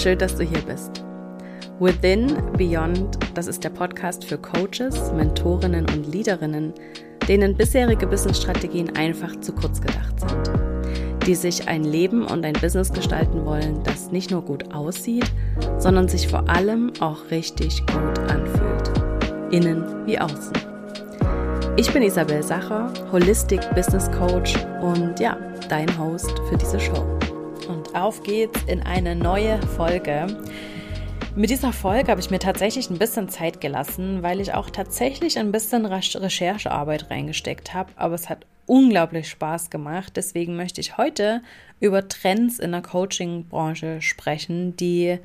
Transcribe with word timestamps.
schön, 0.00 0.18
dass 0.18 0.34
du 0.34 0.44
hier 0.44 0.62
bist. 0.62 1.04
Within 1.78 2.34
Beyond, 2.56 3.18
das 3.34 3.46
ist 3.46 3.62
der 3.62 3.68
Podcast 3.68 4.24
für 4.24 4.38
Coaches, 4.38 5.12
Mentorinnen 5.12 5.84
und 5.90 6.10
Leaderinnen, 6.10 6.72
denen 7.28 7.54
bisherige 7.54 8.06
Businessstrategien 8.06 8.96
einfach 8.96 9.38
zu 9.40 9.52
kurz 9.52 9.80
gedacht 9.80 10.18
sind. 10.18 10.50
Die 11.26 11.34
sich 11.34 11.68
ein 11.68 11.84
Leben 11.84 12.24
und 12.24 12.46
ein 12.46 12.54
Business 12.54 12.90
gestalten 12.90 13.44
wollen, 13.44 13.82
das 13.84 14.10
nicht 14.10 14.30
nur 14.30 14.42
gut 14.42 14.72
aussieht, 14.72 15.30
sondern 15.76 16.08
sich 16.08 16.28
vor 16.28 16.48
allem 16.48 16.92
auch 17.00 17.30
richtig 17.30 17.80
gut 17.86 18.18
anfühlt. 18.30 19.52
Innen 19.52 20.06
wie 20.06 20.18
außen. 20.18 20.52
Ich 21.76 21.92
bin 21.92 22.02
Isabel 22.02 22.42
Sacher, 22.42 22.90
Holistic 23.12 23.60
Business 23.74 24.10
Coach 24.12 24.54
und 24.80 25.20
ja, 25.20 25.36
dein 25.68 25.88
Host 25.98 26.32
für 26.48 26.56
diese 26.56 26.80
Show. 26.80 27.19
Auf 27.94 28.22
geht's 28.22 28.62
in 28.68 28.82
eine 28.82 29.16
neue 29.16 29.60
Folge. 29.62 30.28
Mit 31.34 31.50
dieser 31.50 31.72
Folge 31.72 32.12
habe 32.12 32.20
ich 32.20 32.30
mir 32.30 32.38
tatsächlich 32.38 32.88
ein 32.88 32.98
bisschen 32.98 33.28
Zeit 33.28 33.60
gelassen, 33.60 34.22
weil 34.22 34.40
ich 34.40 34.54
auch 34.54 34.70
tatsächlich 34.70 35.38
ein 35.40 35.50
bisschen 35.50 35.86
Recherchearbeit 35.86 37.10
reingesteckt 37.10 37.74
habe, 37.74 37.90
aber 37.96 38.14
es 38.14 38.28
hat 38.28 38.46
unglaublich 38.66 39.28
Spaß 39.28 39.70
gemacht. 39.70 40.12
Deswegen 40.14 40.54
möchte 40.54 40.80
ich 40.80 40.98
heute 40.98 41.42
über 41.80 42.06
Trends 42.06 42.60
in 42.60 42.70
der 42.70 42.82
Coaching-Branche 42.82 44.00
sprechen, 44.02 44.76
die 44.76 45.18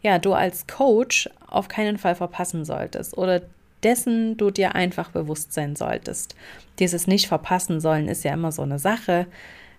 ja 0.00 0.18
du 0.18 0.32
als 0.32 0.66
Coach 0.66 1.28
auf 1.46 1.68
keinen 1.68 1.98
Fall 1.98 2.14
verpassen 2.14 2.64
solltest 2.64 3.18
oder 3.18 3.42
dessen 3.82 4.38
du 4.38 4.50
dir 4.50 4.74
einfach 4.74 5.10
bewusst 5.10 5.52
sein 5.52 5.76
solltest. 5.76 6.34
Dieses 6.78 7.06
nicht 7.06 7.28
verpassen 7.28 7.78
sollen 7.78 8.08
ist 8.08 8.24
ja 8.24 8.32
immer 8.32 8.52
so 8.52 8.62
eine 8.62 8.78
Sache. 8.78 9.26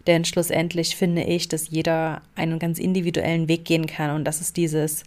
Denn 0.08 0.24
schlussendlich 0.24 0.96
finde 0.96 1.24
ich, 1.24 1.50
dass 1.50 1.70
jeder 1.70 2.22
einen 2.36 2.60
ganz 2.60 2.80
individuellen 2.80 3.48
Weg 3.50 3.66
gehen 3.66 3.88
kann 3.88 4.12
und 4.12 4.24
dass 4.24 4.40
es 4.40 4.54
dieses 4.54 5.04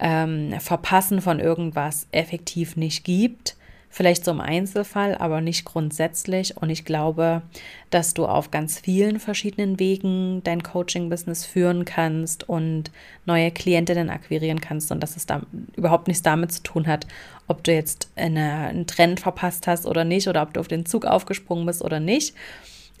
ähm, 0.00 0.58
Verpassen 0.58 1.20
von 1.22 1.38
irgendwas 1.38 2.08
effektiv 2.10 2.76
nicht 2.76 3.04
gibt. 3.04 3.56
Vielleicht 3.88 4.24
so 4.24 4.30
im 4.30 4.40
Einzelfall, 4.40 5.14
aber 5.16 5.42
nicht 5.42 5.66
grundsätzlich. 5.66 6.56
Und 6.56 6.70
ich 6.70 6.86
glaube, 6.86 7.42
dass 7.90 8.14
du 8.14 8.24
auf 8.24 8.50
ganz 8.50 8.80
vielen 8.80 9.20
verschiedenen 9.20 9.78
Wegen 9.78 10.42
dein 10.44 10.62
Coaching-Business 10.62 11.44
führen 11.44 11.84
kannst 11.84 12.48
und 12.48 12.90
neue 13.26 13.50
Klientinnen 13.50 14.08
akquirieren 14.08 14.62
kannst 14.62 14.90
und 14.90 15.00
dass 15.00 15.16
es 15.16 15.26
da 15.26 15.42
überhaupt 15.76 16.08
nichts 16.08 16.22
damit 16.22 16.52
zu 16.52 16.62
tun 16.62 16.86
hat, 16.86 17.06
ob 17.48 17.62
du 17.64 17.72
jetzt 17.72 18.10
eine, 18.16 18.68
einen 18.68 18.86
Trend 18.86 19.20
verpasst 19.20 19.66
hast 19.66 19.86
oder 19.86 20.04
nicht 20.04 20.26
oder 20.26 20.42
ob 20.42 20.54
du 20.54 20.60
auf 20.60 20.68
den 20.68 20.86
Zug 20.86 21.04
aufgesprungen 21.04 21.66
bist 21.66 21.82
oder 21.82 22.00
nicht. 22.00 22.34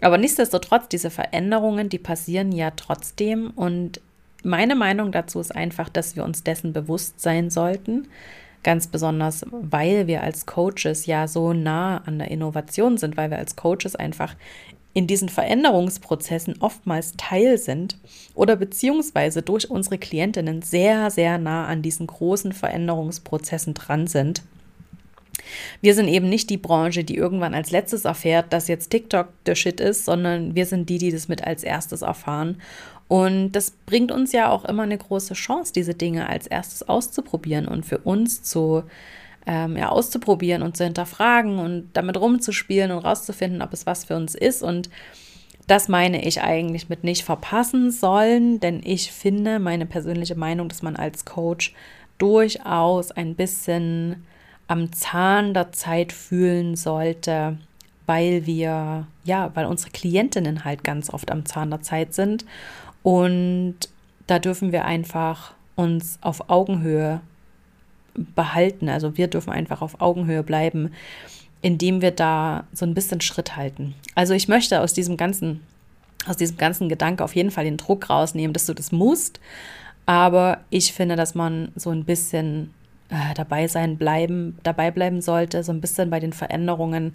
Aber 0.02 0.18
nichtsdestotrotz, 0.18 0.88
diese 0.88 1.10
Veränderungen, 1.10 1.88
die 1.88 1.98
passieren 1.98 2.52
ja 2.52 2.72
trotzdem 2.72 3.50
und 3.50 4.00
meine 4.44 4.74
Meinung 4.74 5.12
dazu 5.12 5.38
ist 5.38 5.54
einfach, 5.54 5.88
dass 5.88 6.16
wir 6.16 6.24
uns 6.24 6.42
dessen 6.42 6.72
bewusst 6.72 7.20
sein 7.20 7.48
sollten. 7.48 8.08
Ganz 8.64 8.88
besonders, 8.88 9.46
weil 9.50 10.08
wir 10.08 10.22
als 10.22 10.46
Coaches 10.46 11.06
ja 11.06 11.28
so 11.28 11.52
nah 11.52 11.98
an 11.98 12.18
der 12.18 12.30
Innovation 12.30 12.98
sind, 12.98 13.16
weil 13.16 13.30
wir 13.30 13.38
als 13.38 13.54
Coaches 13.54 13.94
einfach 13.94 14.34
in 14.94 15.06
diesen 15.06 15.28
Veränderungsprozessen 15.28 16.56
oftmals 16.60 17.14
Teil 17.16 17.56
sind 17.56 17.96
oder 18.34 18.56
beziehungsweise 18.56 19.42
durch 19.42 19.70
unsere 19.70 19.98
Klientinnen 19.98 20.62
sehr, 20.62 21.10
sehr 21.10 21.38
nah 21.38 21.66
an 21.66 21.82
diesen 21.82 22.08
großen 22.08 22.52
Veränderungsprozessen 22.52 23.74
dran 23.74 24.06
sind. 24.06 24.42
Wir 25.80 25.94
sind 25.94 26.08
eben 26.08 26.28
nicht 26.28 26.50
die 26.50 26.56
Branche, 26.56 27.04
die 27.04 27.16
irgendwann 27.16 27.54
als 27.54 27.70
letztes 27.70 28.04
erfährt, 28.04 28.52
dass 28.52 28.68
jetzt 28.68 28.90
TikTok 28.90 29.28
der 29.46 29.54
Shit 29.54 29.80
ist, 29.80 30.04
sondern 30.04 30.54
wir 30.54 30.66
sind 30.66 30.88
die, 30.88 30.98
die 30.98 31.12
das 31.12 31.28
mit 31.28 31.44
als 31.44 31.62
erstes 31.64 32.02
erfahren 32.02 32.58
und 33.12 33.52
das 33.52 33.72
bringt 33.84 34.10
uns 34.10 34.32
ja 34.32 34.48
auch 34.48 34.64
immer 34.64 34.84
eine 34.84 34.96
große 34.96 35.34
Chance, 35.34 35.74
diese 35.74 35.92
Dinge 35.92 36.30
als 36.30 36.46
erstes 36.46 36.88
auszuprobieren 36.88 37.68
und 37.68 37.84
für 37.84 37.98
uns 37.98 38.42
zu 38.42 38.84
ähm, 39.46 39.76
ja, 39.76 39.90
auszuprobieren 39.90 40.62
und 40.62 40.78
zu 40.78 40.84
hinterfragen 40.84 41.58
und 41.58 41.90
damit 41.92 42.16
rumzuspielen 42.16 42.90
und 42.90 43.04
rauszufinden, 43.04 43.60
ob 43.60 43.74
es 43.74 43.84
was 43.84 44.06
für 44.06 44.16
uns 44.16 44.34
ist. 44.34 44.62
Und 44.62 44.88
das 45.66 45.88
meine 45.88 46.26
ich 46.26 46.40
eigentlich 46.40 46.88
mit 46.88 47.04
nicht 47.04 47.22
verpassen 47.22 47.90
sollen, 47.90 48.60
denn 48.60 48.80
ich 48.82 49.12
finde 49.12 49.58
meine 49.58 49.84
persönliche 49.84 50.34
Meinung, 50.34 50.70
dass 50.70 50.80
man 50.80 50.96
als 50.96 51.26
Coach 51.26 51.74
durchaus 52.16 53.10
ein 53.10 53.34
bisschen 53.34 54.24
am 54.72 54.90
Zahn 54.90 55.52
der 55.52 55.70
Zeit 55.72 56.14
fühlen 56.14 56.76
sollte, 56.76 57.58
weil 58.06 58.46
wir, 58.46 59.06
ja, 59.22 59.50
weil 59.52 59.66
unsere 59.66 59.90
Klientinnen 59.90 60.64
halt 60.64 60.82
ganz 60.82 61.10
oft 61.10 61.30
am 61.30 61.44
Zahn 61.44 61.68
der 61.68 61.82
Zeit 61.82 62.14
sind 62.14 62.46
und 63.02 63.74
da 64.26 64.38
dürfen 64.38 64.72
wir 64.72 64.86
einfach 64.86 65.52
uns 65.76 66.18
auf 66.22 66.48
Augenhöhe 66.48 67.20
behalten. 68.14 68.88
Also 68.88 69.18
wir 69.18 69.28
dürfen 69.28 69.52
einfach 69.52 69.82
auf 69.82 70.00
Augenhöhe 70.00 70.42
bleiben, 70.42 70.92
indem 71.60 72.00
wir 72.00 72.10
da 72.10 72.64
so 72.72 72.86
ein 72.86 72.94
bisschen 72.94 73.20
Schritt 73.20 73.56
halten. 73.56 73.94
Also 74.14 74.32
ich 74.32 74.48
möchte 74.48 74.80
aus 74.80 74.94
diesem 74.94 75.18
ganzen, 75.18 75.60
aus 76.26 76.38
diesem 76.38 76.56
ganzen 76.56 76.88
Gedanke 76.88 77.22
auf 77.22 77.36
jeden 77.36 77.50
Fall 77.50 77.64
den 77.64 77.76
Druck 77.76 78.08
rausnehmen, 78.08 78.54
dass 78.54 78.64
du 78.64 78.72
das 78.72 78.90
musst. 78.90 79.38
Aber 80.06 80.60
ich 80.70 80.94
finde, 80.94 81.16
dass 81.16 81.34
man 81.34 81.72
so 81.76 81.90
ein 81.90 82.06
bisschen 82.06 82.72
äh, 83.12 83.34
dabei 83.34 83.68
sein 83.68 83.98
bleiben, 83.98 84.58
dabei 84.62 84.90
bleiben 84.90 85.20
sollte, 85.20 85.62
so 85.62 85.70
ein 85.70 85.80
bisschen 85.80 86.10
bei 86.10 86.18
den 86.18 86.32
Veränderungen 86.32 87.14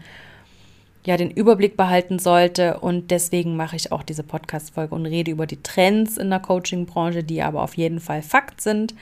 ja 1.06 1.18
den 1.18 1.31
Überblick 1.31 1.75
behalten 1.75 2.19
sollte. 2.19 2.80
Und 2.80 3.12
deswegen 3.12 3.56
mache 3.56 3.75
ich 3.75 3.91
auch 3.91 4.03
diese 4.03 4.24
Podcast-Folge 4.24 4.94
und 4.94 5.06
rede 5.06 5.31
über 5.31 5.47
die 5.47 5.62
Trends 5.63 6.18
in 6.18 6.30
der 6.30 6.40
Coaching-Branche, 6.40 7.24
die 7.24 7.41
aber 7.41 7.63
auf 7.63 7.75
jeden 7.75 8.00
Fall 8.00 8.22
Fakt 8.22 8.62
sind, 8.62 8.94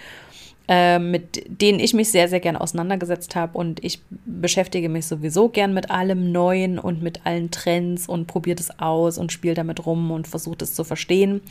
äh, 0.68 1.00
mit 1.00 1.44
denen 1.48 1.80
ich 1.80 1.94
mich 1.94 2.10
sehr, 2.10 2.28
sehr 2.28 2.40
gern 2.40 2.56
auseinandergesetzt 2.56 3.36
habe. 3.36 3.58
Und 3.58 3.84
ich 3.84 4.02
beschäftige 4.26 4.90
mich 4.90 5.06
sowieso 5.06 5.50
gern 5.50 5.74
mit 5.74 5.92
allem 5.92 6.32
Neuen 6.32 6.80
und 6.80 7.04
mit 7.04 7.26
allen 7.26 7.52
Trends 7.52 8.08
und 8.08 8.28
probiere 8.28 8.56
das 8.56 8.80
aus 8.80 9.18
und 9.18 9.32
spiele 9.32 9.54
damit 9.54 9.86
rum 9.86 10.12
und 10.12 10.28
versuche 10.28 10.58
das 10.58 10.74
zu 10.74 10.84
verstehen. 10.84 11.42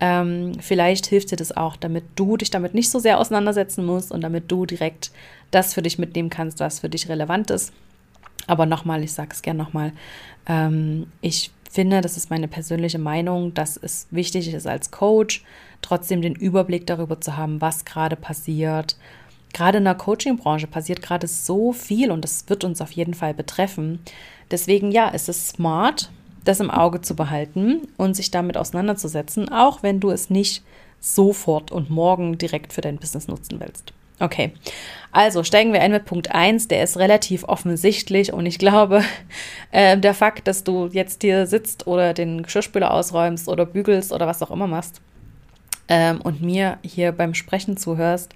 Ähm, 0.00 0.52
vielleicht 0.60 1.06
hilft 1.06 1.30
dir 1.30 1.36
das 1.36 1.56
auch, 1.56 1.76
damit 1.76 2.04
du 2.16 2.36
dich 2.36 2.50
damit 2.50 2.74
nicht 2.74 2.90
so 2.90 2.98
sehr 2.98 3.18
auseinandersetzen 3.18 3.84
musst 3.84 4.12
und 4.12 4.22
damit 4.22 4.50
du 4.50 4.66
direkt 4.66 5.10
das 5.50 5.74
für 5.74 5.82
dich 5.82 5.98
mitnehmen 5.98 6.30
kannst, 6.30 6.60
was 6.60 6.80
für 6.80 6.88
dich 6.88 7.08
relevant 7.08 7.50
ist. 7.50 7.72
Aber 8.46 8.66
nochmal, 8.66 9.04
ich 9.04 9.12
sage 9.12 9.30
es 9.32 9.42
gerne 9.42 9.62
nochmal, 9.62 9.92
ähm, 10.46 11.06
ich 11.20 11.50
finde, 11.70 12.00
das 12.00 12.16
ist 12.16 12.30
meine 12.30 12.48
persönliche 12.48 12.98
Meinung, 12.98 13.54
dass 13.54 13.76
es 13.76 14.06
wichtig 14.10 14.52
ist 14.52 14.66
als 14.66 14.90
Coach, 14.90 15.44
trotzdem 15.82 16.20
den 16.20 16.34
Überblick 16.34 16.86
darüber 16.86 17.20
zu 17.20 17.36
haben, 17.36 17.60
was 17.60 17.84
gerade 17.84 18.16
passiert. 18.16 18.96
Gerade 19.52 19.78
in 19.78 19.84
der 19.84 19.94
Coaching-Branche 19.94 20.66
passiert 20.66 21.02
gerade 21.02 21.26
so 21.26 21.72
viel 21.72 22.10
und 22.10 22.22
das 22.22 22.48
wird 22.48 22.64
uns 22.64 22.80
auf 22.80 22.92
jeden 22.92 23.14
Fall 23.14 23.34
betreffen. 23.34 24.00
Deswegen 24.50 24.92
ja, 24.92 25.10
es 25.12 25.28
ist 25.28 25.48
smart, 25.48 26.10
das 26.44 26.60
im 26.60 26.70
Auge 26.70 27.00
zu 27.00 27.14
behalten 27.14 27.82
und 27.96 28.14
sich 28.14 28.30
damit 28.30 28.56
auseinanderzusetzen, 28.56 29.48
auch 29.50 29.82
wenn 29.82 30.00
du 30.00 30.10
es 30.10 30.30
nicht 30.30 30.62
sofort 31.00 31.70
und 31.72 31.90
morgen 31.90 32.38
direkt 32.38 32.72
für 32.72 32.80
dein 32.80 32.98
Business 32.98 33.28
nutzen 33.28 33.60
willst. 33.60 33.92
Okay, 34.20 34.52
also 35.12 35.42
steigen 35.42 35.72
wir 35.72 35.80
ein 35.80 35.92
mit 35.92 36.04
Punkt 36.04 36.30
1, 36.30 36.68
der 36.68 36.84
ist 36.84 36.98
relativ 36.98 37.44
offensichtlich 37.44 38.32
und 38.32 38.46
ich 38.46 38.58
glaube, 38.58 39.02
äh, 39.72 39.96
der 39.96 40.14
Fakt, 40.14 40.46
dass 40.46 40.62
du 40.62 40.88
jetzt 40.92 41.22
hier 41.22 41.46
sitzt 41.46 41.86
oder 41.86 42.14
den 42.14 42.42
Geschirrspüler 42.42 42.92
ausräumst 42.92 43.48
oder 43.48 43.66
bügelst 43.66 44.12
oder 44.12 44.26
was 44.26 44.42
auch 44.42 44.50
immer 44.50 44.66
machst 44.66 45.00
ähm, 45.88 46.20
und 46.20 46.42
mir 46.42 46.78
hier 46.82 47.12
beim 47.12 47.34
Sprechen 47.34 47.76
zuhörst, 47.76 48.34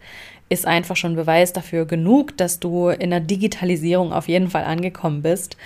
ist 0.54 0.66
einfach 0.66 0.96
schon 0.96 1.16
Beweis 1.16 1.52
dafür 1.52 1.84
genug, 1.84 2.36
dass 2.36 2.60
du 2.60 2.88
in 2.88 3.10
der 3.10 3.20
Digitalisierung 3.20 4.12
auf 4.12 4.28
jeden 4.28 4.48
Fall 4.48 4.64
angekommen 4.64 5.20
bist. 5.22 5.56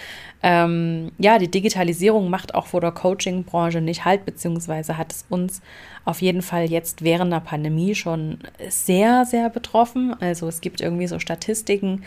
Ähm, 0.40 1.10
ja, 1.18 1.38
die 1.38 1.50
Digitalisierung 1.50 2.30
macht 2.30 2.54
auch 2.54 2.66
vor 2.68 2.80
der 2.80 2.92
Coaching-Branche 2.92 3.80
nicht 3.80 4.04
halt, 4.04 4.24
beziehungsweise 4.24 4.96
hat 4.96 5.12
es 5.12 5.24
uns 5.28 5.60
auf 6.04 6.22
jeden 6.22 6.42
Fall 6.42 6.70
jetzt 6.70 7.02
während 7.02 7.32
der 7.32 7.40
Pandemie 7.40 7.94
schon 7.94 8.38
sehr, 8.68 9.26
sehr 9.26 9.50
betroffen. 9.50 10.14
Also 10.20 10.46
es 10.48 10.60
gibt 10.60 10.80
irgendwie 10.80 11.08
so 11.08 11.18
Statistiken, 11.18 12.02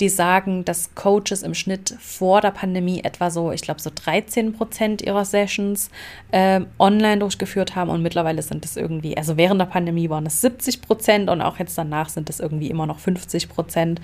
die 0.00 0.08
sagen, 0.08 0.64
dass 0.64 0.94
Coaches 0.94 1.42
im 1.42 1.54
Schnitt 1.54 1.94
vor 2.00 2.40
der 2.40 2.50
Pandemie 2.50 3.04
etwa 3.04 3.30
so, 3.30 3.52
ich 3.52 3.60
glaube, 3.60 3.80
so 3.80 3.90
13 3.94 4.54
Prozent 4.54 5.02
ihrer 5.02 5.24
Sessions 5.24 5.90
äh, 6.32 6.62
online 6.78 7.18
durchgeführt 7.18 7.76
haben 7.76 7.90
und 7.90 8.02
mittlerweile 8.02 8.42
sind 8.42 8.64
es 8.64 8.76
irgendwie, 8.76 9.16
also 9.16 9.36
während 9.36 9.60
der 9.60 9.66
Pandemie 9.66 10.08
waren 10.10 10.26
es 10.26 10.40
70 10.40 10.82
Prozent 10.82 11.30
und 11.30 11.40
auch 11.40 11.58
jetzt 11.58 11.76
danach 11.78 12.08
sind 12.08 12.23
es 12.30 12.40
irgendwie 12.40 12.70
immer 12.70 12.86
noch 12.86 12.98
50 12.98 13.48
Prozent. 13.48 14.00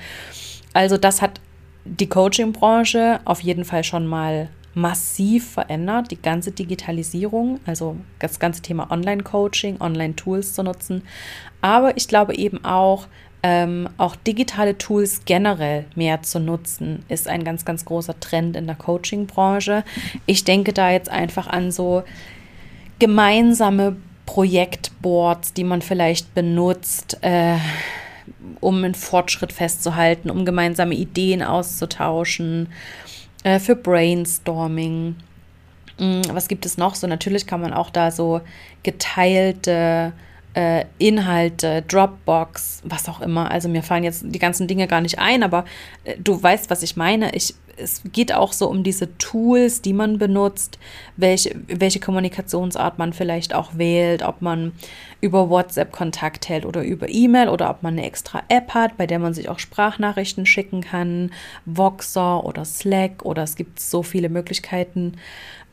Also 0.73 0.97
das 0.97 1.23
hat 1.23 1.41
die 1.85 2.09
Coaching-Branche 2.09 3.21
auf 3.25 3.41
jeden 3.41 3.65
Fall 3.65 3.85
schon 3.85 4.07
mal 4.07 4.49
massiv 4.75 5.51
verändert, 5.51 6.11
die 6.11 6.21
ganze 6.21 6.53
Digitalisierung, 6.53 7.59
also 7.67 7.97
das 8.19 8.39
ganze 8.39 8.63
Thema 8.63 8.91
Online-Coaching, 8.91 9.81
Online-Tools 9.81 10.55
zu 10.55 10.63
nutzen. 10.63 11.03
Aber 11.61 11.97
ich 11.97 12.07
glaube 12.07 12.37
eben 12.37 12.65
auch, 12.65 13.09
ähm, 13.43 13.89
auch 13.97 14.17
digitale 14.17 14.77
Tools 14.77 15.23
generell 15.25 15.87
mehr 15.95 16.23
zu 16.23 16.39
nutzen, 16.39 17.05
ist 17.09 17.27
ein 17.27 17.43
ganz, 17.43 17.65
ganz 17.65 17.85
großer 17.85 18.21
Trend 18.21 18.57
in 18.57 18.67
der 18.67 18.77
Coaching-Branche. 18.77 19.83
Ich 20.27 20.45
denke 20.45 20.73
da 20.73 20.91
jetzt 20.91 21.09
einfach 21.09 21.47
an 21.47 21.73
so 21.73 22.05
gemeinsame 22.99 23.97
Projektboards, 24.27 25.55
die 25.55 25.65
man 25.65 25.83
vielleicht 25.83 26.35
benutzt, 26.35 27.19
äh, 27.23 27.57
um 28.61 28.85
einen 28.85 28.95
Fortschritt 28.95 29.53
festzuhalten, 29.53 30.31
um 30.31 30.45
gemeinsame 30.45 30.95
Ideen 30.95 31.43
auszutauschen, 31.43 32.69
äh, 33.45 33.59
für 33.59 33.77
Brainstorming. 33.77 35.17
Mm, 35.99 36.23
was 36.33 36.49
gibt 36.49 36.67
es 36.67 36.79
noch 36.79 36.95
so? 36.95 37.07
Natürlich 37.07 37.47
kann 37.47 37.61
man 37.61 37.73
auch 37.73 37.91
da 37.91 38.11
so 38.11 38.41
geteilte 38.83 40.13
äh, 40.55 40.85
Inhalte, 40.99 41.83
Dropbox, 41.83 42.83
was 42.85 43.09
auch 43.09 43.21
immer. 43.21 43.51
Also 43.51 43.69
mir 43.69 43.83
fallen 43.83 44.05
jetzt 44.05 44.25
die 44.27 44.39
ganzen 44.39 44.67
Dinge 44.67 44.89
gar 44.89 45.01
nicht 45.01 45.19
ein, 45.19 45.43
aber 45.43 45.65
äh, 46.05 46.17
du 46.19 46.43
weißt, 46.43 46.71
was 46.71 46.83
ich 46.83 46.97
meine. 46.97 47.35
Ich, 47.35 47.55
es 47.77 48.03
geht 48.13 48.35
auch 48.35 48.53
so 48.53 48.69
um 48.69 48.83
diese 48.83 49.17
Tools, 49.19 49.81
die 49.81 49.93
man 49.93 50.19
benutzt, 50.19 50.79
welche, 51.17 51.55
welche 51.67 52.01
Kommunikationsart 52.01 52.99
man 52.99 53.13
vielleicht 53.13 53.55
auch 53.55 53.79
wählt, 53.79 54.23
ob 54.23 54.43
man 54.43 54.73
über 55.21 55.51
WhatsApp 55.51 55.93
Kontakt 55.93 56.49
hält 56.49 56.67
oder 56.67 56.83
über 56.83 57.09
E-Mail 57.09 57.49
oder 57.49 57.71
ob 57.71 57.83
man 57.83 57.95
eine 57.95 58.07
extra 58.07 58.43
App 58.49 58.75
hat, 58.75 58.97
bei 58.97 59.07
der 59.07 59.19
man 59.19 59.35
sich 59.35 59.49
auch 59.49 59.59
Sprachnachrichten 59.59 60.47
schicken 60.47 60.81
kann, 60.81 61.31
Voxer 61.65 62.45
oder 62.45 62.65
Slack 62.65 63.25
oder 63.25 63.43
es 63.45 63.55
gibt 63.55 63.81
so 63.81 64.03
viele 64.03 64.29
Möglichkeiten. 64.29 65.17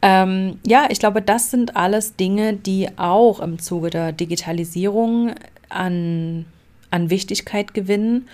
Ähm, 0.02 0.60
ja, 0.66 0.88
ich 0.90 1.00
glaube, 1.00 1.22
das 1.22 1.52
sind 1.52 1.76
alles 1.76 2.16
Dinge, 2.16 2.54
die 2.54 2.90
auch 2.98 3.40
im 3.40 3.60
Zuge 3.60 3.90
der 3.90 4.12
Digitalisierung 4.12 5.34
an, 5.70 6.46
an 6.92 7.10
Wichtigkeit 7.10 7.74
gewinnen 7.74 8.28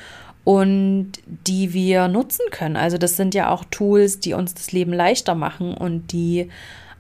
und 0.44 1.12
die 1.26 1.74
wir 1.74 2.08
nutzen 2.10 2.46
können. 2.52 2.76
Also 2.76 2.98
das 2.98 3.16
sind 3.16 3.34
ja 3.34 3.50
auch 3.50 3.64
Tools, 3.72 4.20
die 4.20 4.34
uns 4.34 4.54
das 4.54 4.72
Leben 4.72 4.92
leichter 4.94 5.36
machen 5.36 5.74
und 5.74 6.12
die 6.12 6.50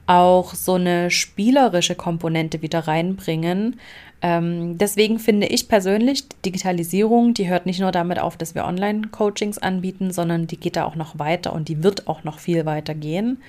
auch 0.05 0.53
so 0.53 0.73
eine 0.73 1.11
spielerische 1.11 1.95
Komponente 1.95 2.61
wieder 2.61 2.87
reinbringen. 2.87 3.79
Ähm, 4.21 4.77
deswegen 4.77 5.19
finde 5.19 5.47
ich 5.47 5.67
persönlich, 5.67 6.27
Digitalisierung, 6.45 7.33
die 7.33 7.49
hört 7.49 7.65
nicht 7.65 7.79
nur 7.79 7.91
damit 7.91 8.19
auf, 8.19 8.37
dass 8.37 8.55
wir 8.55 8.65
Online-Coachings 8.65 9.57
anbieten, 9.57 10.11
sondern 10.11 10.47
die 10.47 10.57
geht 10.57 10.77
da 10.77 10.85
auch 10.85 10.95
noch 10.95 11.19
weiter 11.19 11.53
und 11.53 11.67
die 11.67 11.83
wird 11.83 12.07
auch 12.07 12.23
noch 12.23 12.39
viel 12.39 12.65
weiter 12.65 12.95
gehen. 12.95 13.41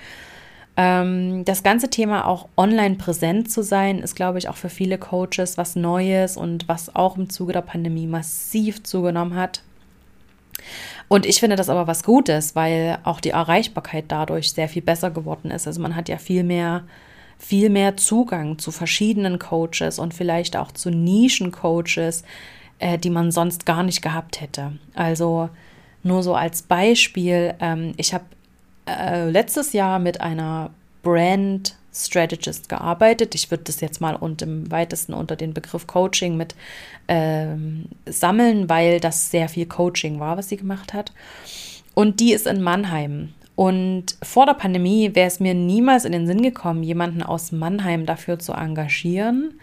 Ähm, 0.77 1.45
das 1.45 1.63
ganze 1.63 1.89
Thema 1.89 2.27
auch 2.27 2.49
online 2.57 2.97
präsent 2.97 3.51
zu 3.51 3.63
sein, 3.63 4.01
ist, 4.01 4.17
glaube 4.17 4.39
ich, 4.39 4.49
auch 4.49 4.57
für 4.57 4.69
viele 4.69 4.99
Coaches 4.99 5.57
was 5.57 5.77
Neues 5.77 6.37
und 6.37 6.69
was 6.69 6.95
auch 6.95 7.17
im 7.17 7.31
Zuge 7.31 7.53
der 7.53 7.63
Pandemie 7.63 8.07
massiv 8.07 8.83
zugenommen 8.83 9.37
hat. 9.37 9.63
Und 11.09 11.27
ich 11.27 11.41
finde 11.41 11.57
das 11.57 11.69
aber 11.69 11.87
was 11.87 12.03
Gutes, 12.03 12.57
weil 12.57 12.99
auch 13.05 13.21
die 13.21 13.31
Erreichbarkeit 13.31 14.07
dadurch 14.09 14.53
sehr 14.53 14.69
viel 14.69 14.83
besser 14.83 15.11
geworden 15.11 15.51
ist. 15.51 15.67
Also 15.67 15.81
man 15.81 15.95
hat 15.95 16.09
ja 16.09 16.19
viel 16.19 16.43
mehr, 16.43 16.85
viel 17.39 17.71
mehr 17.71 17.97
Zugang 17.97 18.59
zu 18.59 18.71
verschiedenen 18.73 19.39
Coaches 19.39 19.99
und 19.99 20.15
vielleicht 20.15 20.57
auch 20.57 20.73
zu 20.73 20.91
Nischen-Coaches, 20.91 22.25
äh, 22.79 22.99
die 22.99 23.11
man 23.11 23.31
sonst 23.31 23.67
gar 23.67 23.83
nicht 23.83 24.03
gehabt 24.03 24.41
hätte. 24.41 24.73
Also 24.95 25.51
nur 26.03 26.23
so 26.23 26.35
als 26.35 26.63
Beispiel, 26.63 27.55
ähm, 27.61 27.95
ich 27.97 28.15
habe 28.15 28.25
äh, 28.87 29.29
letztes 29.29 29.73
Jahr 29.73 29.99
mit 29.99 30.21
einer 30.21 30.71
Brand 31.03 31.77
Strategist 31.95 32.69
gearbeitet. 32.69 33.35
Ich 33.35 33.51
würde 33.51 33.65
das 33.65 33.81
jetzt 33.81 34.01
mal 34.01 34.17
und 34.17 34.43
im 34.43 34.71
weitesten 34.71 35.15
unter 35.15 35.37
den 35.37 35.55
Begriff 35.55 35.87
Coaching 35.87 36.37
mit 36.37 36.55
ähm, 37.07 37.87
sammeln, 38.07 38.69
weil 38.69 38.99
das 39.01 39.31
sehr 39.31 39.49
viel 39.49 39.67
Coaching 39.67 40.19
war, 40.19 40.37
was 40.37 40.49
sie 40.49 40.57
gemacht 40.57 40.93
hat. 40.93 41.13
Und 41.95 42.19
die 42.19 42.33
ist 42.33 42.47
in 42.47 42.63
Mannheim. 42.63 43.33
Und 43.57 44.17
vor 44.23 44.47
der 44.47 44.55
Pandemie 44.55 45.15
wäre 45.15 45.29
es 45.29 45.39
mir 45.39 45.55
niemals 45.55 46.05
in 46.05 46.11
den 46.11 46.27
Sinn 46.27 46.43
gekommen, 46.43 46.83
jemanden 46.83 47.23
aus 47.23 47.53
Mannheim 47.53 48.05
dafür 48.05 48.41
zu 48.41 48.53
engagieren. 48.53 49.61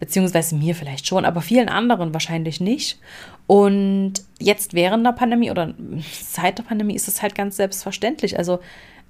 Beziehungsweise 0.00 0.56
mir 0.56 0.74
vielleicht 0.74 1.06
schon, 1.06 1.24
aber 1.24 1.40
vielen 1.40 1.68
anderen 1.68 2.12
wahrscheinlich 2.12 2.60
nicht. 2.60 2.98
Und 3.46 4.14
jetzt 4.38 4.74
während 4.74 5.06
der 5.06 5.12
Pandemie 5.12 5.50
oder 5.50 5.74
seit 6.20 6.58
der 6.58 6.64
Pandemie 6.64 6.94
ist 6.94 7.08
es 7.08 7.22
halt 7.22 7.34
ganz 7.34 7.56
selbstverständlich. 7.56 8.38
Also 8.38 8.58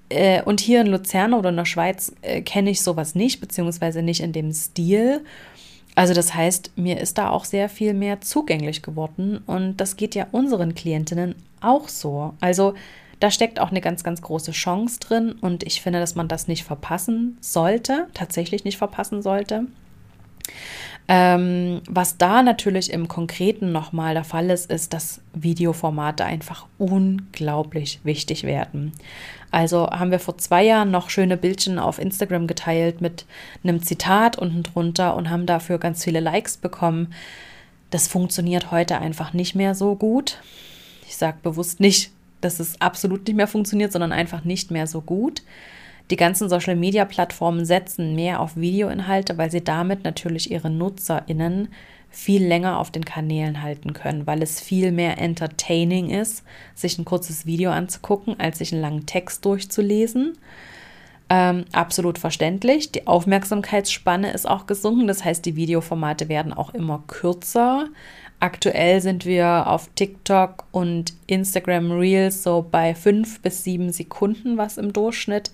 äh, 0.09 0.43
und 0.43 0.61
hier 0.61 0.81
in 0.81 0.89
Luzern 0.89 1.35
oder 1.35 1.51
in 1.51 1.57
der 1.57 1.65
Schweiz 1.65 2.15
äh, 2.23 2.43
kenne 2.43 2.71
ich 2.71 2.83
sowas 2.83 3.15
nicht, 3.15 3.41
beziehungsweise 3.41 4.03
nicht 4.03 4.21
in 4.21 4.33
dem 4.33 4.53
Stil. 4.53 5.25
Also 5.95 6.13
das 6.13 6.35
heißt, 6.35 6.73
mir 6.77 7.01
ist 7.01 7.19
da 7.19 7.31
auch 7.31 7.45
sehr 7.45 7.69
viel 7.69 7.95
mehr 7.95 8.21
zugänglich 8.21 8.83
geworden 8.83 9.39
und 9.47 9.77
das 9.77 9.97
geht 9.97 10.15
ja 10.15 10.27
unseren 10.33 10.75
Klientinnen 10.75 11.37
auch 11.61 11.89
so. 11.89 12.35
Also 12.41 12.75
da 13.21 13.31
steckt 13.31 13.61
auch 13.61 13.71
eine 13.71 13.81
ganz, 13.81 14.03
ganz 14.03 14.21
große 14.21 14.51
Chance 14.51 14.99
drin 14.99 15.33
und 15.41 15.63
ich 15.63 15.81
finde, 15.81 16.01
dass 16.01 16.17
man 16.17 16.29
das 16.29 16.49
nicht 16.49 16.65
verpassen 16.65 17.39
sollte, 17.41 18.09
tatsächlich 18.13 18.65
nicht 18.65 18.77
verpassen 18.77 19.23
sollte. 19.23 19.67
Ähm, 21.07 21.83
was 21.87 22.17
da 22.17 22.43
natürlich 22.43 22.91
im 22.91 23.09
Konkreten 23.09 23.73
nochmal 23.73 24.15
der 24.15 24.25
Fall 24.25 24.49
ist, 24.49 24.71
ist, 24.71 24.95
dass 24.95 25.21
Videoformate 25.35 26.25
einfach 26.25 26.67
unglaublich 26.79 28.01
wichtig 28.05 28.45
werden. 28.45 28.93
Also 29.51 29.91
haben 29.91 30.11
wir 30.11 30.19
vor 30.19 30.39
zwei 30.39 30.65
Jahren 30.65 30.91
noch 30.91 31.11
schöne 31.11 31.37
Bildchen 31.37 31.79
auf 31.79 31.99
Instagram 31.99 32.47
geteilt 32.47 33.03
mit 33.03 33.27
einem 33.63 33.83
Zitat 33.83 34.39
unten 34.39 34.63
drunter 34.63 35.15
und 35.15 35.29
haben 35.29 35.45
dafür 35.45 35.79
ganz 35.79 36.03
viele 36.03 36.21
Likes 36.21 36.57
bekommen. 36.57 37.13
Das 37.91 38.09
funktioniert 38.09 38.71
heute 38.71 38.99
einfach 38.99 39.35
nicht 39.35 39.55
mehr 39.55 39.75
so 39.75 39.95
gut. 39.95 40.39
Ich 41.07 41.17
sage 41.17 41.37
bewusst 41.43 41.81
nicht, 41.81 42.11
dass 42.41 42.61
es 42.61 42.81
absolut 42.81 43.27
nicht 43.27 43.37
mehr 43.37 43.47
funktioniert, 43.47 43.93
sondern 43.93 44.11
einfach 44.11 44.45
nicht 44.45 44.71
mehr 44.71 44.87
so 44.87 45.03
gut. 45.03 45.43
Die 46.11 46.17
ganzen 46.17 46.49
Social-Media-Plattformen 46.49 47.65
setzen 47.65 48.15
mehr 48.15 48.41
auf 48.41 48.57
Videoinhalte, 48.57 49.39
weil 49.39 49.51
sie 49.51 49.65
damit 49.65 50.05
natürlich 50.05 50.51
ihre 50.51 50.71
Nutzerinnen 50.71 51.69
viel 52.11 52.47
länger 52.47 52.79
auf 52.79 52.91
den 52.91 53.05
Kanälen 53.05 53.63
halten 53.63 53.93
können, 53.93 54.27
weil 54.27 54.43
es 54.43 54.61
viel 54.61 54.93
mehr 54.93 55.19
entertaining 55.19 56.11
ist, 56.11 56.45
sich 56.75 56.99
ein 56.99 57.05
kurzes 57.05 57.47
Video 57.47 57.71
anzugucken, 57.71 58.39
als 58.39 58.59
sich 58.59 58.73
einen 58.73 58.83
langen 58.83 59.07
Text 59.07 59.45
durchzulesen. 59.45 60.39
Ähm, 61.31 61.65
absolut 61.73 62.19
verständlich. 62.19 62.93
Die 62.93 63.07
Aufmerksamkeitsspanne 63.07 64.33
ist 64.33 64.49
auch 64.49 64.67
gesunken, 64.67 65.07
das 65.07 65.25
heißt, 65.25 65.45
die 65.45 65.57
Videoformate 65.57 66.29
werden 66.29 66.53
auch 66.53 66.75
immer 66.75 67.03
kürzer. 67.07 67.87
Aktuell 68.41 69.01
sind 69.01 69.25
wir 69.25 69.67
auf 69.67 69.89
TikTok 69.95 70.65
und 70.71 71.15
Instagram 71.27 71.93
Reels 71.93 72.43
so 72.43 72.67
bei 72.71 72.95
fünf 72.95 73.41
bis 73.41 73.65
sieben 73.65 73.91
Sekunden, 73.91 74.59
was 74.59 74.77
im 74.77 74.93
Durchschnitt 74.93 75.51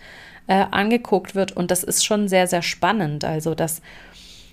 äh, 0.46 0.64
angeguckt 0.70 1.34
wird. 1.34 1.52
Und 1.52 1.70
das 1.70 1.84
ist 1.84 2.04
schon 2.04 2.26
sehr, 2.26 2.46
sehr 2.46 2.62
spannend. 2.62 3.24
Also 3.24 3.54
das 3.54 3.80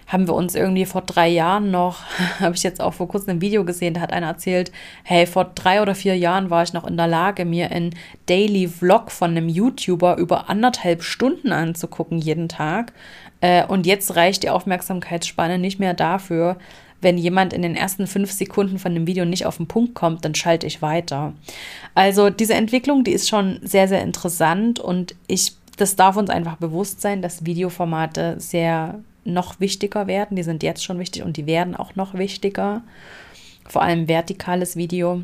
haben 0.08 0.28
wir 0.28 0.36
uns 0.36 0.56
irgendwie 0.56 0.86
vor 0.86 1.02
drei 1.02 1.28
Jahren 1.28 1.70
noch, 1.70 2.00
habe 2.40 2.56
ich 2.56 2.64
jetzt 2.64 2.82
auch 2.82 2.94
vor 2.94 3.08
kurzem 3.08 3.32
ein 3.32 3.42
Video 3.42 3.66
gesehen, 3.66 3.94
da 3.94 4.02
hat 4.02 4.14
einer 4.14 4.28
erzählt, 4.28 4.72
hey, 5.04 5.26
vor 5.26 5.52
drei 5.54 5.82
oder 5.82 5.96
vier 5.96 6.18
Jahren 6.18 6.50
war 6.50 6.64
ich 6.64 6.74
noch 6.74 6.88
in 6.88 6.96
der 6.96 7.08
Lage, 7.08 7.44
mir 7.44 7.72
einen 7.72 7.94
Daily 8.26 8.68
Vlog 8.68 9.12
von 9.12 9.32
einem 9.32 9.50
YouTuber 9.50 10.18
über 10.18 10.50
anderthalb 10.50 11.04
Stunden 11.04 11.52
anzugucken 11.52 12.20
jeden 12.20 12.48
Tag. 12.48 12.94
Äh, 13.42 13.66
und 13.66 13.86
jetzt 13.86 14.16
reicht 14.16 14.44
die 14.44 14.50
Aufmerksamkeitsspanne 14.50 15.60
nicht 15.60 15.80
mehr 15.80 15.94
dafür, 15.94 16.58
wenn 17.02 17.18
jemand 17.18 17.54
in 17.54 17.62
den 17.62 17.76
ersten 17.76 18.08
fünf 18.08 18.32
Sekunden 18.32 18.80
von 18.80 18.94
dem 18.94 19.06
Video 19.06 19.26
nicht 19.26 19.46
auf 19.46 19.58
den 19.58 19.68
Punkt 19.68 19.94
kommt, 19.94 20.26
dann 20.26 20.36
schalte 20.36 20.66
ich 20.66 20.82
weiter. 20.82 21.34
Also 21.94 22.30
diese 22.30 22.56
Entwicklung, 22.56 23.04
die 23.04 23.12
ist 23.12 23.30
schon 23.30 23.60
sehr, 23.62 23.88
sehr 23.88 24.02
interessant 24.02 24.80
und 24.80 25.16
ich 25.28 25.54
das 25.78 25.96
darf 25.96 26.18
uns 26.18 26.30
einfach 26.30 26.58
bewusst 26.58 27.02
sein, 27.02 27.22
dass 27.22 27.46
Videoformate 27.46 28.40
sehr 28.40 29.00
noch 29.24 29.60
wichtiger 29.60 30.08
werden. 30.08 30.36
Die 30.36 30.44
sind 30.44 30.64
jetzt 30.64 30.84
schon 30.84 31.00
wichtig 31.00 31.24
und 31.24 31.38
die 31.38 31.46
werden 31.46 31.76
auch 31.76 31.96
noch 31.96 32.16
wichtiger. 32.16 32.82
Vor 33.68 33.84
allem 33.84 34.08
vertikales 34.08 34.76
Video 34.76 35.22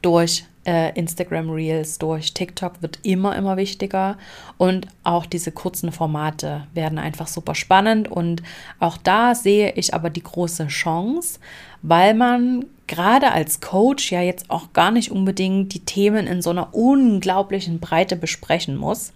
durch 0.00 0.44
Instagram 0.64 1.50
Reels, 1.50 1.98
durch 1.98 2.34
TikTok 2.34 2.82
wird 2.82 3.00
immer, 3.02 3.36
immer 3.36 3.56
wichtiger. 3.56 4.16
Und 4.58 4.86
auch 5.02 5.26
diese 5.26 5.50
kurzen 5.52 5.92
Formate 5.92 6.66
werden 6.72 6.98
einfach 6.98 7.26
super 7.26 7.54
spannend. 7.54 8.08
Und 8.08 8.42
auch 8.78 8.96
da 8.96 9.34
sehe 9.34 9.72
ich 9.72 9.94
aber 9.94 10.10
die 10.10 10.22
große 10.22 10.68
Chance, 10.68 11.40
weil 11.82 12.14
man 12.14 12.66
gerade 12.86 13.32
als 13.32 13.60
Coach 13.60 14.12
ja 14.12 14.20
jetzt 14.20 14.50
auch 14.50 14.72
gar 14.72 14.90
nicht 14.90 15.10
unbedingt 15.10 15.74
die 15.74 15.84
Themen 15.84 16.26
in 16.26 16.42
so 16.42 16.50
einer 16.50 16.74
unglaublichen 16.74 17.80
Breite 17.80 18.16
besprechen 18.16 18.76
muss, 18.76 19.12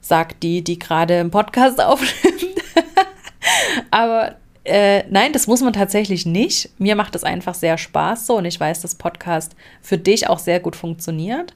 sagt 0.00 0.42
die, 0.42 0.62
die 0.62 0.78
gerade 0.78 1.18
im 1.20 1.30
Podcast 1.30 1.80
aufnimmt. 1.80 2.62
Aber 3.90 4.36
äh, 4.68 5.04
nein, 5.10 5.32
das 5.32 5.46
muss 5.46 5.60
man 5.60 5.72
tatsächlich 5.72 6.26
nicht. 6.26 6.70
Mir 6.78 6.96
macht 6.96 7.14
es 7.14 7.24
einfach 7.24 7.54
sehr 7.54 7.78
Spaß 7.78 8.26
so 8.26 8.36
und 8.36 8.44
ich 8.44 8.58
weiß, 8.60 8.80
dass 8.80 8.94
Podcast 8.94 9.56
für 9.82 9.98
dich 9.98 10.28
auch 10.28 10.38
sehr 10.38 10.60
gut 10.60 10.76
funktioniert. 10.76 11.54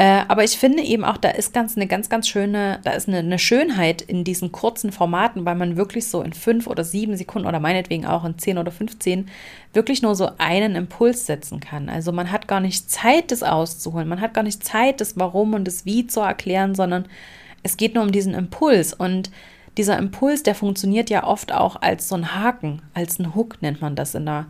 Äh, 0.00 0.24
aber 0.28 0.44
ich 0.44 0.56
finde 0.56 0.82
eben 0.82 1.04
auch, 1.04 1.18
da 1.18 1.28
ist 1.28 1.52
ganz 1.52 1.76
eine 1.76 1.86
ganz, 1.86 2.08
ganz 2.08 2.26
schöne, 2.26 2.80
da 2.84 2.92
ist 2.92 3.06
eine, 3.06 3.18
eine, 3.18 3.38
Schönheit 3.38 4.00
in 4.00 4.24
diesen 4.24 4.50
kurzen 4.50 4.92
Formaten, 4.92 5.44
weil 5.44 5.56
man 5.56 5.76
wirklich 5.76 6.08
so 6.08 6.22
in 6.22 6.32
fünf 6.32 6.66
oder 6.66 6.84
sieben 6.84 7.16
Sekunden 7.16 7.46
oder 7.46 7.60
meinetwegen 7.60 8.06
auch 8.06 8.24
in 8.24 8.38
zehn 8.38 8.56
oder 8.56 8.72
15 8.72 9.28
wirklich 9.74 10.00
nur 10.00 10.14
so 10.14 10.30
einen 10.38 10.74
Impuls 10.74 11.26
setzen 11.26 11.60
kann. 11.60 11.90
Also 11.90 12.12
man 12.12 12.32
hat 12.32 12.48
gar 12.48 12.60
nicht 12.60 12.90
Zeit, 12.90 13.30
das 13.30 13.42
auszuholen. 13.42 14.08
Man 14.08 14.22
hat 14.22 14.32
gar 14.32 14.42
nicht 14.42 14.64
Zeit, 14.64 15.02
das 15.02 15.18
Warum 15.18 15.52
und 15.52 15.66
das 15.66 15.84
Wie 15.84 16.06
zu 16.06 16.20
erklären, 16.20 16.74
sondern 16.74 17.04
es 17.62 17.76
geht 17.76 17.94
nur 17.94 18.02
um 18.02 18.10
diesen 18.10 18.32
Impuls 18.32 18.94
und 18.94 19.30
dieser 19.80 19.96
Impuls, 19.96 20.42
der 20.42 20.54
funktioniert 20.54 21.08
ja 21.08 21.26
oft 21.26 21.52
auch 21.52 21.80
als 21.80 22.06
so 22.06 22.14
ein 22.14 22.34
Haken, 22.34 22.82
als 22.92 23.18
ein 23.18 23.34
Hook 23.34 23.62
nennt 23.62 23.80
man 23.80 23.96
das 23.96 24.14
in 24.14 24.26
der, 24.26 24.44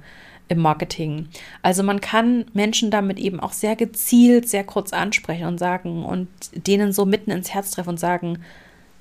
im 0.49 0.58
Marketing. 0.58 1.28
Also 1.62 1.84
man 1.84 2.00
kann 2.00 2.46
Menschen 2.52 2.90
damit 2.90 3.20
eben 3.20 3.38
auch 3.38 3.52
sehr 3.52 3.76
gezielt, 3.76 4.49
sehr 4.49 4.64
kurz 4.64 4.92
ansprechen 4.92 5.46
und 5.46 5.58
sagen 5.58 6.04
und 6.04 6.26
denen 6.66 6.92
so 6.92 7.06
mitten 7.06 7.30
ins 7.30 7.54
Herz 7.54 7.70
treffen 7.70 7.90
und 7.90 8.00
sagen, 8.00 8.40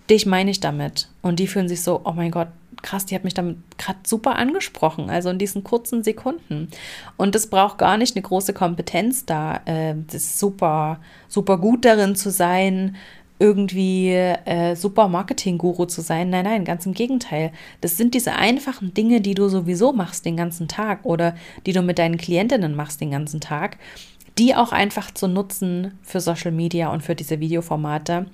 dich 0.07 0.27
meine 0.27 0.51
ich 0.51 0.59
damit. 0.59 1.07
Und 1.23 1.39
die 1.39 1.47
fühlen 1.47 1.67
sich 1.67 1.81
so, 1.81 2.01
oh 2.03 2.11
mein 2.11 2.29
Gott, 2.29 2.49
krass, 2.83 3.07
die 3.07 3.15
hat 3.15 3.23
mich 3.23 3.33
damit 3.33 3.57
gerade 3.79 3.99
super 4.05 4.35
angesprochen, 4.35 5.09
also 5.09 5.31
in 5.31 5.39
diesen 5.39 5.63
kurzen 5.63 6.03
Sekunden. 6.03 6.69
Und 7.17 7.35
es 7.35 7.47
braucht 7.47 7.79
gar 7.79 7.97
nicht 7.97 8.15
eine 8.15 8.21
große 8.21 8.53
Kompetenz 8.53 9.25
da, 9.25 9.61
äh, 9.65 9.95
das 10.11 10.39
super, 10.39 10.99
super 11.27 11.57
gut 11.57 11.85
darin 11.85 12.15
zu 12.15 12.29
sein, 12.29 12.95
irgendwie 13.39 14.09
äh, 14.11 14.75
super 14.75 15.07
Marketing-Guru 15.07 15.85
zu 15.85 16.01
sein. 16.01 16.29
Nein, 16.29 16.43
nein, 16.43 16.65
ganz 16.65 16.85
im 16.85 16.93
Gegenteil. 16.93 17.51
Das 17.81 17.95
sind 17.97 18.13
diese 18.13 18.33
einfachen 18.33 18.93
Dinge, 18.93 19.21
die 19.21 19.33
du 19.33 19.47
sowieso 19.47 19.93
machst 19.93 20.25
den 20.25 20.37
ganzen 20.37 20.67
Tag 20.67 21.05
oder 21.05 21.35
die 21.65 21.71
du 21.71 21.81
mit 21.81 21.97
deinen 21.99 22.17
Klientinnen 22.17 22.75
machst 22.75 22.99
den 22.99 23.11
ganzen 23.11 23.39
Tag, 23.39 23.77
die 24.37 24.55
auch 24.55 24.73
einfach 24.73 25.11
zu 25.11 25.27
nutzen 25.27 25.97
für 26.03 26.19
Social 26.19 26.51
Media 26.51 26.91
und 26.91 27.01
für 27.01 27.15
diese 27.15 27.39
Videoformate. 27.39 28.25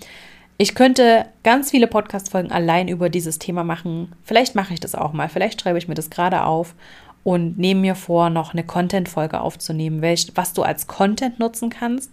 Ich 0.58 0.74
könnte 0.74 1.26
ganz 1.44 1.72
viele 1.72 1.88
Podcast-Folgen 1.88 2.52
allein 2.52 2.88
über 2.88 3.10
dieses 3.10 3.40
Thema 3.40 3.64
machen. 3.64 4.14
Vielleicht 4.24 4.56
mache 4.56 4.74
ich 4.74 4.80
das 4.80 4.96
auch 4.96 5.14
mal. 5.14 5.30
Vielleicht 5.30 5.62
schreibe 5.62 5.78
ich 5.78 5.88
mir 5.88 5.96
das 5.96 6.10
gerade 6.10 6.46
auf 6.46 6.76
und 7.24 7.58
nehme 7.58 7.82
mir 7.82 7.96
vor, 7.96 8.30
noch 8.30 8.54
eine 8.54 8.64
Content-Folge 8.64 9.42
aufzunehmen, 9.42 10.02
welch, 10.02 10.32
was 10.36 10.54
du 10.54 10.64
als 10.64 10.88
Content 10.88 11.40
nutzen 11.40 11.70
kannst, 11.70 12.12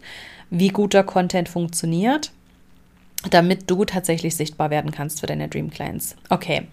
wie 0.50 0.68
guter 0.68 1.04
Content 1.04 1.48
funktioniert, 1.48 2.32
damit 3.30 3.70
du 3.70 3.84
tatsächlich 3.84 4.36
sichtbar 4.36 4.70
werden 4.70 4.90
kannst 4.90 5.20
für 5.20 5.26
deine 5.26 5.48
Dream 5.48 5.70
Clients. 5.70 6.16
Okay, 6.28 6.66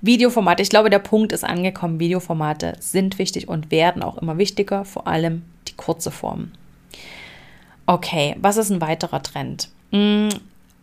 Videoformate. 0.00 0.62
Ich 0.62 0.70
glaube, 0.70 0.90
der 0.90 0.98
Punkt 0.98 1.32
ist 1.32 1.44
angekommen. 1.44 2.00
Videoformate 2.00 2.76
sind 2.80 3.18
wichtig 3.18 3.48
und 3.48 3.70
werden 3.70 4.02
auch 4.02 4.18
immer 4.18 4.38
wichtiger, 4.38 4.84
vor 4.84 5.06
allem 5.06 5.42
die 5.68 5.74
kurze 5.74 6.10
Form. 6.10 6.52
Okay, 7.86 8.36
was 8.40 8.56
ist 8.56 8.70
ein 8.70 8.80
weiterer 8.80 9.22
Trend? 9.22 9.68
Hm, 9.92 10.28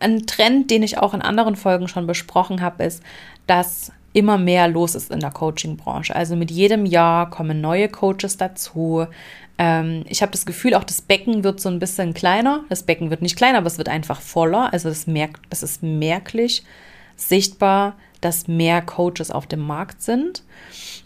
ein 0.00 0.26
Trend, 0.26 0.70
den 0.70 0.82
ich 0.82 0.98
auch 0.98 1.14
in 1.14 1.22
anderen 1.22 1.56
Folgen 1.56 1.88
schon 1.88 2.06
besprochen 2.06 2.60
habe, 2.60 2.84
ist, 2.84 3.02
dass 3.46 3.92
immer 4.12 4.38
mehr 4.38 4.68
los 4.68 4.94
ist 4.94 5.10
in 5.10 5.20
der 5.20 5.32
Coaching-Branche. 5.32 6.14
Also 6.14 6.36
mit 6.36 6.50
jedem 6.50 6.86
Jahr 6.86 7.28
kommen 7.30 7.60
neue 7.60 7.88
Coaches 7.88 8.36
dazu. 8.36 9.06
Ähm, 9.58 10.04
ich 10.08 10.22
habe 10.22 10.32
das 10.32 10.46
Gefühl, 10.46 10.74
auch 10.74 10.84
das 10.84 11.00
Becken 11.00 11.44
wird 11.44 11.60
so 11.60 11.68
ein 11.68 11.78
bisschen 11.78 12.14
kleiner. 12.14 12.64
Das 12.68 12.82
Becken 12.82 13.10
wird 13.10 13.22
nicht 13.22 13.36
kleiner, 13.36 13.58
aber 13.58 13.66
es 13.66 13.78
wird 13.78 13.88
einfach 13.88 14.20
voller. 14.20 14.72
Also 14.72 14.88
es, 14.88 15.06
merkt, 15.06 15.40
ist 15.50 15.82
merklich 15.82 16.64
sichtbar, 17.16 17.94
dass 18.20 18.48
mehr 18.48 18.82
Coaches 18.82 19.30
auf 19.30 19.46
dem 19.46 19.60
Markt 19.60 20.02
sind. 20.02 20.42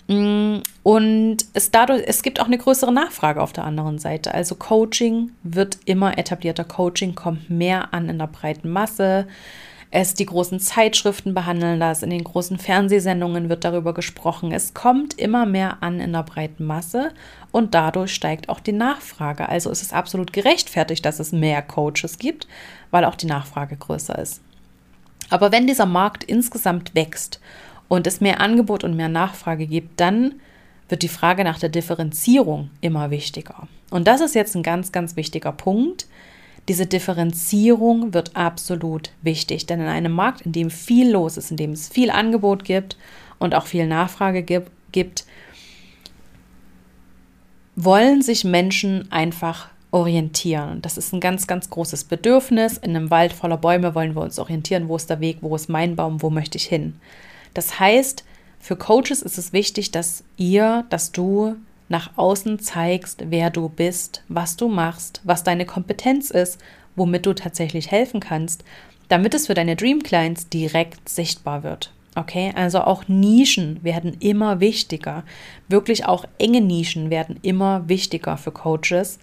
Mm, 0.06 0.58
und 0.82 1.36
es 1.52 1.70
dadurch, 1.70 2.04
es 2.06 2.22
gibt 2.22 2.40
auch 2.40 2.46
eine 2.46 2.58
größere 2.58 2.92
Nachfrage 2.92 3.42
auf 3.42 3.52
der 3.52 3.64
anderen 3.64 3.98
Seite. 3.98 4.32
Also 4.32 4.54
Coaching 4.54 5.32
wird 5.42 5.78
immer 5.84 6.16
etablierter. 6.16 6.64
Coaching 6.64 7.14
kommt 7.14 7.50
mehr 7.50 7.92
an 7.92 8.08
in 8.08 8.18
der 8.18 8.28
breiten 8.28 8.70
Masse. 8.70 9.26
Es 9.90 10.12
die 10.12 10.26
großen 10.26 10.60
Zeitschriften 10.60 11.32
behandeln 11.32 11.80
das, 11.80 12.02
in 12.02 12.10
den 12.10 12.24
großen 12.24 12.58
Fernsehsendungen 12.58 13.48
wird 13.48 13.64
darüber 13.64 13.94
gesprochen. 13.94 14.52
Es 14.52 14.74
kommt 14.74 15.18
immer 15.18 15.46
mehr 15.46 15.78
an 15.82 15.98
in 15.98 16.12
der 16.12 16.24
breiten 16.24 16.66
Masse 16.66 17.12
und 17.52 17.74
dadurch 17.74 18.14
steigt 18.14 18.50
auch 18.50 18.60
die 18.60 18.72
Nachfrage. 18.72 19.48
Also 19.48 19.70
ist 19.70 19.82
es 19.82 19.94
absolut 19.94 20.34
gerechtfertigt, 20.34 21.06
dass 21.06 21.20
es 21.20 21.32
mehr 21.32 21.62
Coaches 21.62 22.18
gibt, 22.18 22.46
weil 22.90 23.06
auch 23.06 23.14
die 23.14 23.26
Nachfrage 23.26 23.76
größer 23.76 24.18
ist. 24.18 24.42
Aber 25.30 25.52
wenn 25.52 25.66
dieser 25.66 25.86
Markt 25.86 26.22
insgesamt 26.24 26.94
wächst 26.94 27.40
und 27.88 28.06
es 28.06 28.20
mehr 28.20 28.40
Angebot 28.40 28.84
und 28.84 28.94
mehr 28.94 29.08
Nachfrage 29.08 29.66
gibt, 29.66 30.00
dann 30.00 30.34
wird 30.90 31.02
die 31.02 31.08
Frage 31.08 31.44
nach 31.44 31.58
der 31.58 31.68
Differenzierung 31.70 32.70
immer 32.80 33.10
wichtiger. 33.10 33.68
Und 33.90 34.06
das 34.06 34.20
ist 34.20 34.34
jetzt 34.34 34.54
ein 34.54 34.62
ganz, 34.62 34.92
ganz 34.92 35.16
wichtiger 35.16 35.52
Punkt. 35.52 36.06
Diese 36.68 36.86
Differenzierung 36.86 38.12
wird 38.12 38.36
absolut 38.36 39.10
wichtig, 39.22 39.66
denn 39.66 39.80
in 39.80 39.86
einem 39.86 40.12
Markt, 40.12 40.42
in 40.42 40.52
dem 40.52 40.70
viel 40.70 41.10
los 41.10 41.38
ist, 41.38 41.50
in 41.50 41.56
dem 41.56 41.72
es 41.72 41.88
viel 41.88 42.10
Angebot 42.10 42.64
gibt 42.64 42.98
und 43.38 43.54
auch 43.54 43.66
viel 43.66 43.86
Nachfrage 43.86 44.42
gibt, 44.92 45.24
wollen 47.74 48.20
sich 48.20 48.44
Menschen 48.44 49.10
einfach 49.10 49.68
orientieren. 49.90 50.82
Das 50.82 50.98
ist 50.98 51.14
ein 51.14 51.20
ganz, 51.20 51.46
ganz 51.46 51.70
großes 51.70 52.04
Bedürfnis. 52.04 52.76
In 52.76 52.94
einem 52.94 53.10
Wald 53.10 53.32
voller 53.32 53.56
Bäume 53.56 53.94
wollen 53.94 54.14
wir 54.14 54.22
uns 54.22 54.38
orientieren. 54.38 54.88
Wo 54.88 54.96
ist 54.96 55.08
der 55.08 55.20
Weg? 55.20 55.38
Wo 55.40 55.54
ist 55.56 55.68
mein 55.68 55.96
Baum? 55.96 56.20
Wo 56.20 56.28
möchte 56.28 56.58
ich 56.58 56.66
hin? 56.66 56.96
Das 57.54 57.80
heißt, 57.80 58.24
für 58.60 58.76
Coaches 58.76 59.22
ist 59.22 59.38
es 59.38 59.52
wichtig, 59.52 59.90
dass 59.90 60.24
ihr, 60.36 60.84
dass 60.90 61.12
du 61.12 61.56
nach 61.88 62.10
außen 62.16 62.58
zeigst, 62.58 63.24
wer 63.30 63.50
du 63.50 63.68
bist, 63.68 64.22
was 64.28 64.56
du 64.56 64.68
machst, 64.68 65.20
was 65.24 65.44
deine 65.44 65.66
Kompetenz 65.66 66.30
ist, 66.30 66.58
womit 66.96 67.26
du 67.26 67.32
tatsächlich 67.32 67.90
helfen 67.90 68.20
kannst, 68.20 68.64
damit 69.08 69.34
es 69.34 69.46
für 69.46 69.54
deine 69.54 69.76
Dream 69.76 70.02
Clients 70.02 70.48
direkt 70.48 71.08
sichtbar 71.08 71.62
wird. 71.62 71.92
Okay, 72.14 72.52
also 72.56 72.80
auch 72.80 73.06
Nischen 73.06 73.82
werden 73.84 74.16
immer 74.18 74.60
wichtiger. 74.60 75.22
Wirklich 75.68 76.06
auch 76.06 76.24
enge 76.38 76.60
Nischen 76.60 77.10
werden 77.10 77.38
immer 77.42 77.88
wichtiger 77.88 78.36
für 78.36 78.50
Coaches. 78.50 79.18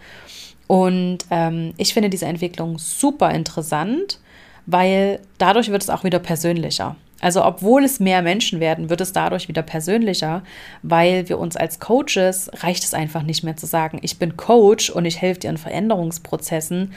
Und 0.67 1.19
ähm, 1.29 1.73
ich 1.77 1.93
finde 1.93 2.09
diese 2.09 2.25
Entwicklung 2.25 2.79
super 2.79 3.31
interessant, 3.31 4.19
weil 4.65 5.19
dadurch 5.37 5.69
wird 5.69 5.83
es 5.83 5.89
auch 5.89 6.03
wieder 6.03 6.19
persönlicher. 6.19 6.95
Also 7.21 7.43
obwohl 7.43 7.83
es 7.83 7.99
mehr 7.99 8.21
Menschen 8.21 8.59
werden, 8.59 8.89
wird 8.89 9.01
es 9.01 9.13
dadurch 9.13 9.47
wieder 9.47 9.61
persönlicher, 9.61 10.43
weil 10.83 11.29
wir 11.29 11.39
uns 11.39 11.55
als 11.55 11.79
Coaches 11.79 12.51
reicht 12.55 12.83
es 12.83 12.93
einfach 12.93 13.23
nicht 13.23 13.43
mehr 13.43 13.55
zu 13.55 13.65
sagen, 13.65 13.99
ich 14.01 14.19
bin 14.19 14.37
Coach 14.37 14.89
und 14.89 15.05
ich 15.05 15.21
helfe 15.21 15.41
dir 15.41 15.49
in 15.49 15.57
Veränderungsprozessen. 15.57 16.93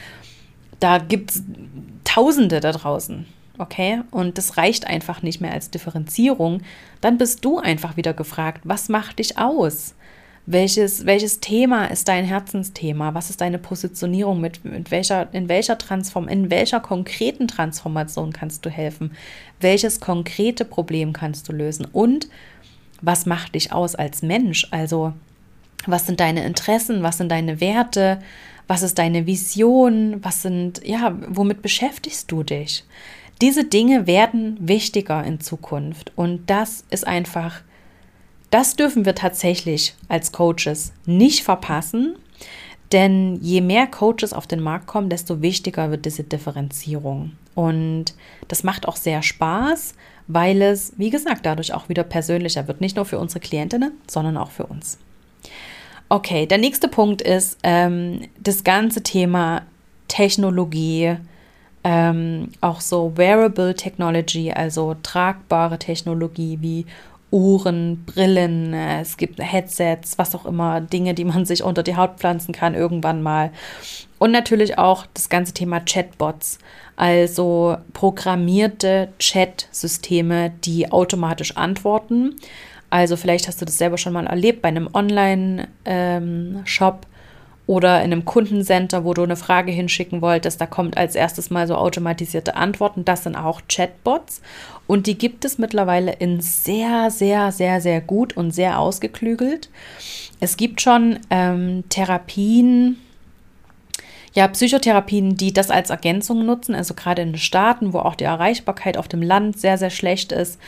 Da 0.80 0.98
gibt 0.98 1.30
es 1.30 1.42
Tausende 2.04 2.60
da 2.60 2.72
draußen. 2.72 3.26
Okay, 3.58 4.02
und 4.12 4.38
das 4.38 4.56
reicht 4.56 4.86
einfach 4.86 5.22
nicht 5.22 5.40
mehr 5.40 5.52
als 5.52 5.70
Differenzierung. 5.70 6.62
Dann 7.00 7.18
bist 7.18 7.44
du 7.44 7.58
einfach 7.58 7.96
wieder 7.96 8.14
gefragt, 8.14 8.60
was 8.64 8.88
macht 8.88 9.18
dich 9.18 9.36
aus? 9.36 9.94
Welches, 10.50 11.04
welches 11.04 11.40
Thema 11.40 11.84
ist 11.84 12.08
dein 12.08 12.24
Herzensthema? 12.24 13.12
Was 13.12 13.28
ist 13.28 13.42
deine 13.42 13.58
Positionierung? 13.58 14.40
Mit, 14.40 14.64
mit 14.64 14.90
welcher, 14.90 15.28
in 15.34 15.50
welcher 15.50 15.76
Transform, 15.76 16.26
in 16.26 16.50
welcher 16.50 16.80
konkreten 16.80 17.48
Transformation 17.48 18.32
kannst 18.32 18.64
du 18.64 18.70
helfen? 18.70 19.10
Welches 19.60 20.00
konkrete 20.00 20.64
Problem 20.64 21.12
kannst 21.12 21.50
du 21.50 21.52
lösen? 21.52 21.86
Und 21.92 22.30
was 23.02 23.26
macht 23.26 23.56
dich 23.56 23.74
aus 23.74 23.94
als 23.94 24.22
Mensch? 24.22 24.66
Also, 24.70 25.12
was 25.86 26.06
sind 26.06 26.18
deine 26.18 26.46
Interessen? 26.46 27.02
Was 27.02 27.18
sind 27.18 27.30
deine 27.30 27.60
Werte? 27.60 28.18
Was 28.68 28.80
ist 28.80 28.98
deine 28.98 29.26
Vision? 29.26 30.24
Was 30.24 30.40
sind, 30.40 30.80
ja, 30.82 31.14
womit 31.28 31.60
beschäftigst 31.60 32.32
du 32.32 32.42
dich? 32.42 32.84
Diese 33.42 33.64
Dinge 33.64 34.06
werden 34.06 34.56
wichtiger 34.60 35.22
in 35.24 35.40
Zukunft 35.40 36.10
und 36.16 36.48
das 36.48 36.84
ist 36.88 37.06
einfach 37.06 37.60
das 38.50 38.76
dürfen 38.76 39.04
wir 39.04 39.14
tatsächlich 39.14 39.94
als 40.08 40.32
Coaches 40.32 40.92
nicht 41.06 41.42
verpassen, 41.42 42.16
denn 42.92 43.38
je 43.42 43.60
mehr 43.60 43.86
Coaches 43.86 44.32
auf 44.32 44.46
den 44.46 44.60
Markt 44.60 44.86
kommen, 44.86 45.10
desto 45.10 45.42
wichtiger 45.42 45.90
wird 45.90 46.06
diese 46.06 46.24
Differenzierung. 46.24 47.32
Und 47.54 48.14
das 48.48 48.62
macht 48.62 48.88
auch 48.88 48.96
sehr 48.96 49.22
Spaß, 49.22 49.94
weil 50.26 50.62
es, 50.62 50.92
wie 50.96 51.10
gesagt, 51.10 51.44
dadurch 51.44 51.74
auch 51.74 51.88
wieder 51.88 52.04
persönlicher 52.04 52.68
wird. 52.68 52.80
Nicht 52.80 52.96
nur 52.96 53.04
für 53.04 53.18
unsere 53.18 53.40
Klientinnen, 53.40 53.92
sondern 54.06 54.36
auch 54.36 54.50
für 54.50 54.66
uns. 54.66 54.98
Okay, 56.08 56.46
der 56.46 56.58
nächste 56.58 56.88
Punkt 56.88 57.20
ist 57.20 57.58
ähm, 57.62 58.28
das 58.40 58.64
ganze 58.64 59.02
Thema 59.02 59.62
Technologie, 60.06 61.16
ähm, 61.84 62.48
auch 62.62 62.80
so 62.80 63.16
Wearable 63.16 63.74
Technology, 63.74 64.50
also 64.50 64.96
tragbare 65.02 65.78
Technologie 65.78 66.58
wie 66.62 66.86
Uhren, 67.30 68.04
Brillen, 68.04 68.72
äh, 68.72 69.00
es 69.00 69.16
gibt 69.16 69.40
Headsets, 69.40 70.18
was 70.18 70.34
auch 70.34 70.46
immer, 70.46 70.80
Dinge, 70.80 71.14
die 71.14 71.24
man 71.24 71.44
sich 71.44 71.62
unter 71.62 71.82
die 71.82 71.96
Haut 71.96 72.18
pflanzen 72.18 72.52
kann 72.52 72.74
irgendwann 72.74 73.22
mal. 73.22 73.50
Und 74.18 74.30
natürlich 74.30 74.78
auch 74.78 75.06
das 75.14 75.28
ganze 75.28 75.52
Thema 75.52 75.80
Chatbots, 75.80 76.58
also 76.96 77.76
programmierte 77.92 79.08
Chat-Systeme, 79.18 80.52
die 80.64 80.90
automatisch 80.90 81.56
antworten. 81.56 82.36
Also 82.90 83.16
vielleicht 83.16 83.46
hast 83.46 83.60
du 83.60 83.66
das 83.66 83.78
selber 83.78 83.98
schon 83.98 84.14
mal 84.14 84.26
erlebt 84.26 84.62
bei 84.62 84.68
einem 84.68 84.88
Online-Shop. 84.92 85.76
Ähm, 85.86 87.08
oder 87.68 87.98
in 87.98 88.12
einem 88.12 88.24
Kundencenter, 88.24 89.04
wo 89.04 89.12
du 89.12 89.22
eine 89.22 89.36
Frage 89.36 89.70
hinschicken 89.70 90.22
wolltest, 90.22 90.58
da 90.58 90.64
kommt 90.64 90.96
als 90.96 91.14
erstes 91.14 91.50
mal 91.50 91.66
so 91.66 91.74
automatisierte 91.74 92.56
Antworten. 92.56 93.04
Das 93.04 93.24
sind 93.24 93.36
auch 93.36 93.60
Chatbots 93.68 94.40
und 94.88 95.06
die 95.06 95.16
gibt 95.16 95.44
es 95.44 95.58
mittlerweile 95.58 96.14
in 96.14 96.40
sehr, 96.40 97.10
sehr, 97.12 97.52
sehr, 97.52 97.80
sehr 97.80 98.00
gut 98.00 98.36
und 98.36 98.50
sehr 98.50 98.80
ausgeklügelt. 98.80 99.68
Es 100.40 100.56
gibt 100.56 100.80
schon 100.80 101.20
ähm, 101.30 101.84
Therapien, 101.90 102.96
ja, 104.32 104.48
Psychotherapien, 104.48 105.36
die 105.36 105.52
das 105.52 105.70
als 105.70 105.90
Ergänzung 105.90 106.46
nutzen, 106.46 106.74
also 106.74 106.94
gerade 106.94 107.22
in 107.22 107.32
den 107.32 107.38
Staaten, 107.38 107.92
wo 107.92 107.98
auch 107.98 108.14
die 108.14 108.24
Erreichbarkeit 108.24 108.96
auf 108.96 109.08
dem 109.08 109.20
Land 109.20 109.60
sehr, 109.60 109.76
sehr 109.76 109.90
schlecht 109.90 110.32
ist, 110.32 110.58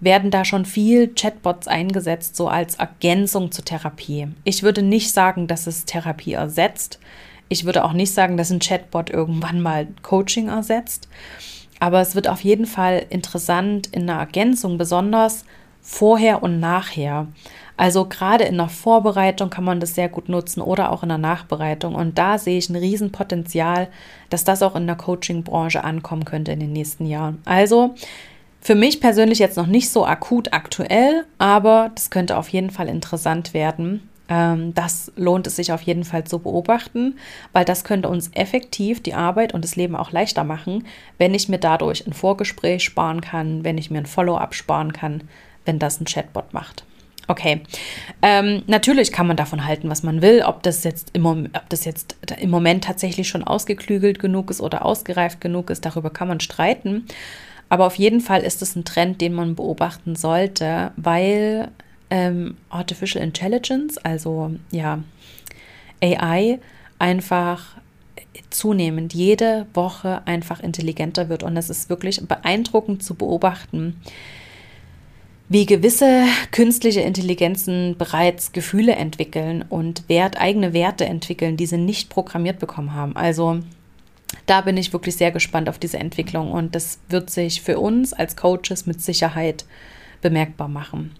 werden 0.00 0.30
da 0.32 0.44
schon 0.44 0.64
viel 0.64 1.08
Chatbots 1.14 1.68
eingesetzt, 1.68 2.34
so 2.34 2.48
als 2.48 2.76
Ergänzung 2.76 3.52
zur 3.52 3.64
Therapie. 3.64 4.28
Ich 4.42 4.64
würde 4.64 4.82
nicht 4.82 5.12
sagen, 5.12 5.46
dass 5.46 5.66
es 5.68 5.84
Therapie 5.84 6.32
ersetzt. 6.32 6.98
Ich 7.48 7.64
würde 7.64 7.84
auch 7.84 7.92
nicht 7.92 8.12
sagen, 8.12 8.36
dass 8.36 8.50
ein 8.50 8.60
Chatbot 8.60 9.10
irgendwann 9.10 9.60
mal 9.60 9.86
Coaching 10.02 10.48
ersetzt. 10.48 11.08
Aber 11.80 12.00
es 12.00 12.14
wird 12.14 12.28
auf 12.28 12.40
jeden 12.42 12.66
Fall 12.66 13.06
interessant 13.10 13.88
in 13.88 14.08
einer 14.08 14.20
Ergänzung, 14.20 14.78
besonders 14.78 15.44
vorher 15.80 16.42
und 16.42 16.60
nachher. 16.60 17.28
Also 17.76 18.06
gerade 18.06 18.44
in 18.44 18.56
der 18.56 18.68
Vorbereitung 18.68 19.50
kann 19.50 19.62
man 19.62 19.78
das 19.78 19.94
sehr 19.94 20.08
gut 20.08 20.28
nutzen 20.28 20.60
oder 20.60 20.90
auch 20.90 21.04
in 21.04 21.08
der 21.08 21.18
Nachbereitung. 21.18 21.94
Und 21.94 22.18
da 22.18 22.36
sehe 22.36 22.58
ich 22.58 22.68
ein 22.68 22.76
Riesenpotenzial, 22.76 23.88
dass 24.30 24.42
das 24.42 24.62
auch 24.62 24.74
in 24.74 24.86
der 24.86 24.96
Coaching-Branche 24.96 25.84
ankommen 25.84 26.24
könnte 26.24 26.50
in 26.50 26.60
den 26.60 26.72
nächsten 26.72 27.06
Jahren. 27.06 27.40
Also 27.44 27.94
für 28.60 28.74
mich 28.74 29.00
persönlich 29.00 29.38
jetzt 29.38 29.56
noch 29.56 29.68
nicht 29.68 29.90
so 29.90 30.04
akut 30.04 30.52
aktuell, 30.52 31.24
aber 31.38 31.92
das 31.94 32.10
könnte 32.10 32.36
auf 32.36 32.48
jeden 32.48 32.70
Fall 32.70 32.88
interessant 32.88 33.54
werden. 33.54 34.08
Ähm, 34.28 34.74
das 34.74 35.12
lohnt 35.16 35.46
es 35.46 35.56
sich 35.56 35.72
auf 35.72 35.82
jeden 35.82 36.04
Fall 36.04 36.24
zu 36.24 36.38
beobachten, 36.38 37.16
weil 37.52 37.64
das 37.64 37.84
könnte 37.84 38.08
uns 38.08 38.30
effektiv 38.34 39.02
die 39.02 39.14
Arbeit 39.14 39.54
und 39.54 39.64
das 39.64 39.76
Leben 39.76 39.96
auch 39.96 40.12
leichter 40.12 40.44
machen, 40.44 40.86
wenn 41.16 41.34
ich 41.34 41.48
mir 41.48 41.58
dadurch 41.58 42.06
ein 42.06 42.12
Vorgespräch 42.12 42.84
sparen 42.84 43.20
kann, 43.20 43.64
wenn 43.64 43.78
ich 43.78 43.90
mir 43.90 43.98
ein 43.98 44.06
Follow-up 44.06 44.54
sparen 44.54 44.92
kann, 44.92 45.22
wenn 45.64 45.78
das 45.78 46.00
ein 46.00 46.06
Chatbot 46.06 46.52
macht. 46.52 46.84
Okay. 47.30 47.60
Ähm, 48.22 48.62
natürlich 48.66 49.12
kann 49.12 49.26
man 49.26 49.36
davon 49.36 49.66
halten, 49.66 49.90
was 49.90 50.02
man 50.02 50.22
will, 50.22 50.42
ob 50.46 50.62
das 50.62 50.82
jetzt 50.82 51.10
im, 51.12 51.26
ob 51.26 51.68
das 51.68 51.84
jetzt 51.84 52.16
im 52.40 52.48
Moment 52.48 52.84
tatsächlich 52.84 53.28
schon 53.28 53.44
ausgeklügelt 53.44 54.18
genug 54.18 54.50
ist 54.50 54.62
oder 54.62 54.84
ausgereift 54.84 55.40
genug 55.40 55.68
ist, 55.68 55.84
darüber 55.84 56.08
kann 56.08 56.28
man 56.28 56.40
streiten. 56.40 57.06
Aber 57.68 57.86
auf 57.86 57.96
jeden 57.96 58.22
Fall 58.22 58.40
ist 58.40 58.62
es 58.62 58.76
ein 58.76 58.86
Trend, 58.86 59.20
den 59.20 59.34
man 59.34 59.54
beobachten 59.56 60.16
sollte, 60.16 60.92
weil 60.96 61.68
ähm, 62.10 62.56
Artificial 62.70 63.22
Intelligence, 63.22 63.98
also 63.98 64.52
ja, 64.70 65.02
AI, 66.02 66.58
einfach 66.98 67.76
zunehmend 68.50 69.14
jede 69.14 69.66
Woche 69.74 70.26
einfach 70.26 70.60
intelligenter 70.60 71.28
wird. 71.28 71.42
Und 71.42 71.56
es 71.56 71.70
ist 71.70 71.90
wirklich 71.90 72.20
beeindruckend 72.26 73.02
zu 73.02 73.14
beobachten, 73.14 74.00
wie 75.48 75.64
gewisse 75.64 76.24
künstliche 76.50 77.00
Intelligenzen 77.00 77.96
bereits 77.96 78.52
Gefühle 78.52 78.96
entwickeln 78.96 79.64
und 79.68 80.08
Wert, 80.08 80.38
eigene 80.38 80.72
Werte 80.72 81.06
entwickeln, 81.06 81.56
die 81.56 81.66
sie 81.66 81.78
nicht 81.78 82.10
programmiert 82.10 82.58
bekommen 82.58 82.92
haben. 82.92 83.16
Also 83.16 83.60
da 84.44 84.60
bin 84.60 84.76
ich 84.76 84.92
wirklich 84.92 85.16
sehr 85.16 85.30
gespannt 85.30 85.68
auf 85.68 85.78
diese 85.78 85.98
Entwicklung 85.98 86.52
und 86.52 86.74
das 86.74 86.98
wird 87.08 87.30
sich 87.30 87.62
für 87.62 87.78
uns 87.78 88.12
als 88.12 88.36
Coaches 88.36 88.84
mit 88.86 89.00
Sicherheit 89.00 89.64
bemerkbar 90.20 90.68
machen. 90.68 91.12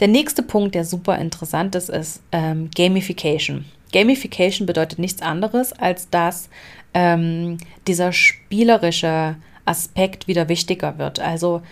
Der 0.00 0.08
nächste 0.08 0.42
Punkt, 0.42 0.74
der 0.74 0.84
super 0.84 1.18
interessant 1.18 1.74
ist, 1.74 1.90
ist 1.90 2.22
ähm, 2.32 2.70
Gamification. 2.74 3.64
Gamification 3.92 4.66
bedeutet 4.66 4.98
nichts 4.98 5.22
anderes, 5.22 5.72
als 5.72 6.08
dass 6.10 6.48
ähm, 6.94 7.58
dieser 7.86 8.12
spielerische 8.12 9.36
Aspekt 9.64 10.28
wieder 10.28 10.48
wichtiger 10.48 10.98
wird. 10.98 11.20
Also 11.20 11.62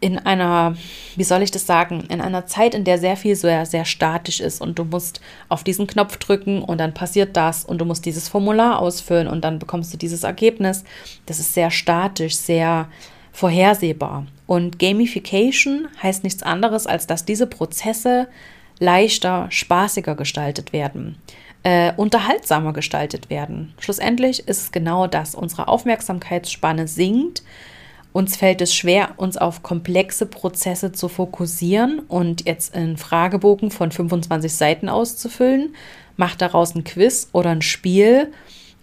in 0.00 0.18
einer, 0.18 0.76
wie 1.16 1.24
soll 1.24 1.40
ich 1.40 1.50
das 1.50 1.66
sagen, 1.66 2.04
in 2.10 2.20
einer 2.20 2.44
Zeit, 2.44 2.74
in 2.74 2.84
der 2.84 2.98
sehr 2.98 3.16
viel 3.16 3.36
sehr, 3.36 3.64
sehr 3.64 3.86
statisch 3.86 4.40
ist 4.40 4.60
und 4.60 4.78
du 4.78 4.84
musst 4.84 5.22
auf 5.48 5.64
diesen 5.64 5.86
Knopf 5.86 6.18
drücken 6.18 6.62
und 6.62 6.78
dann 6.78 6.92
passiert 6.92 7.36
das 7.38 7.64
und 7.64 7.78
du 7.78 7.86
musst 7.86 8.04
dieses 8.04 8.28
Formular 8.28 8.80
ausfüllen 8.80 9.28
und 9.28 9.42
dann 9.44 9.58
bekommst 9.58 9.94
du 9.94 9.96
dieses 9.96 10.22
Ergebnis. 10.22 10.84
Das 11.24 11.38
ist 11.38 11.54
sehr 11.54 11.70
statisch, 11.70 12.36
sehr 12.36 12.88
vorhersehbar. 13.34 14.26
Und 14.46 14.78
Gamification 14.78 15.88
heißt 16.02 16.24
nichts 16.24 16.42
anderes, 16.42 16.86
als 16.86 17.06
dass 17.06 17.26
diese 17.26 17.46
Prozesse 17.46 18.28
leichter, 18.78 19.46
spaßiger 19.50 20.14
gestaltet 20.14 20.72
werden, 20.72 21.16
äh, 21.62 21.92
unterhaltsamer 21.96 22.72
gestaltet 22.72 23.28
werden. 23.28 23.74
Schlussendlich 23.78 24.48
ist 24.48 24.62
es 24.62 24.72
genau 24.72 25.06
das. 25.06 25.34
Unsere 25.34 25.68
Aufmerksamkeitsspanne 25.68 26.88
sinkt 26.88 27.42
uns 28.14 28.36
fällt 28.36 28.60
es 28.60 28.72
schwer, 28.72 29.14
uns 29.16 29.36
auf 29.36 29.64
komplexe 29.64 30.26
Prozesse 30.26 30.92
zu 30.92 31.08
fokussieren 31.08 31.98
und 31.98 32.46
jetzt 32.46 32.76
einen 32.76 32.96
Fragebogen 32.96 33.72
von 33.72 33.90
25 33.90 34.54
Seiten 34.54 34.88
auszufüllen. 34.88 35.74
Mach 36.16 36.36
daraus 36.36 36.76
ein 36.76 36.84
Quiz 36.84 37.28
oder 37.32 37.50
ein 37.50 37.60
Spiel 37.60 38.32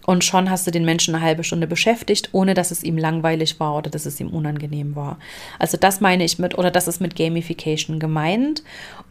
und 0.06 0.24
schon 0.24 0.50
hast 0.50 0.66
du 0.66 0.70
den 0.70 0.84
Menschen 0.84 1.14
eine 1.14 1.24
halbe 1.24 1.44
Stunde 1.44 1.66
beschäftigt, 1.66 2.30
ohne 2.32 2.54
dass 2.54 2.70
es 2.70 2.82
ihm 2.82 2.98
langweilig 2.98 3.60
war 3.60 3.76
oder 3.76 3.90
dass 3.90 4.06
es 4.06 4.20
ihm 4.20 4.28
unangenehm 4.28 4.96
war. 4.96 5.18
Also 5.58 5.76
das 5.76 6.00
meine 6.00 6.24
ich 6.24 6.38
mit, 6.38 6.58
oder 6.58 6.70
das 6.70 6.88
ist 6.88 7.00
mit 7.00 7.14
Gamification 7.14 8.00
gemeint. 8.00 8.62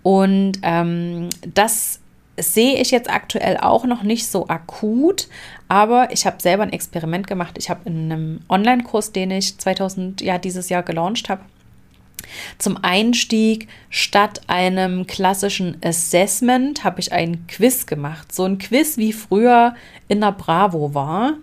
Und 0.04 0.54
ähm, 0.64 1.30
das 1.54 2.00
sehe 2.38 2.76
ich 2.82 2.92
jetzt 2.92 3.10
aktuell 3.10 3.58
auch 3.58 3.86
noch 3.86 4.04
nicht 4.04 4.28
so 4.28 4.48
akut, 4.48 5.28
aber 5.68 6.10
ich 6.12 6.26
habe 6.26 6.42
selber 6.42 6.64
ein 6.64 6.74
Experiment 6.74 7.28
gemacht. 7.28 7.56
Ich 7.58 7.70
habe 7.70 7.82
in 7.86 8.12
einem 8.12 8.42
Online-Kurs, 8.50 9.12
den 9.12 9.32
ich 9.32 9.58
2000, 9.58 10.22
ja, 10.22 10.38
dieses 10.38 10.70
Jahr 10.70 10.84
gelauncht 10.84 11.30
habe, 11.30 11.42
zum 12.58 12.78
Einstieg 12.82 13.68
statt 13.90 14.42
einem 14.48 15.08
klassischen 15.08 15.78
Assessment 15.84 16.84
habe 16.84 17.00
ich 17.00 17.14
ein 17.14 17.48
Quiz 17.48 17.86
gemacht. 17.86 18.34
So 18.34 18.46
ein 18.46 18.58
Quiz 18.58 18.98
wie 18.98 19.14
früher 19.14 19.76
in 20.08 20.22
der 20.22 20.32
Bravo 20.32 20.94
war. 20.94 21.34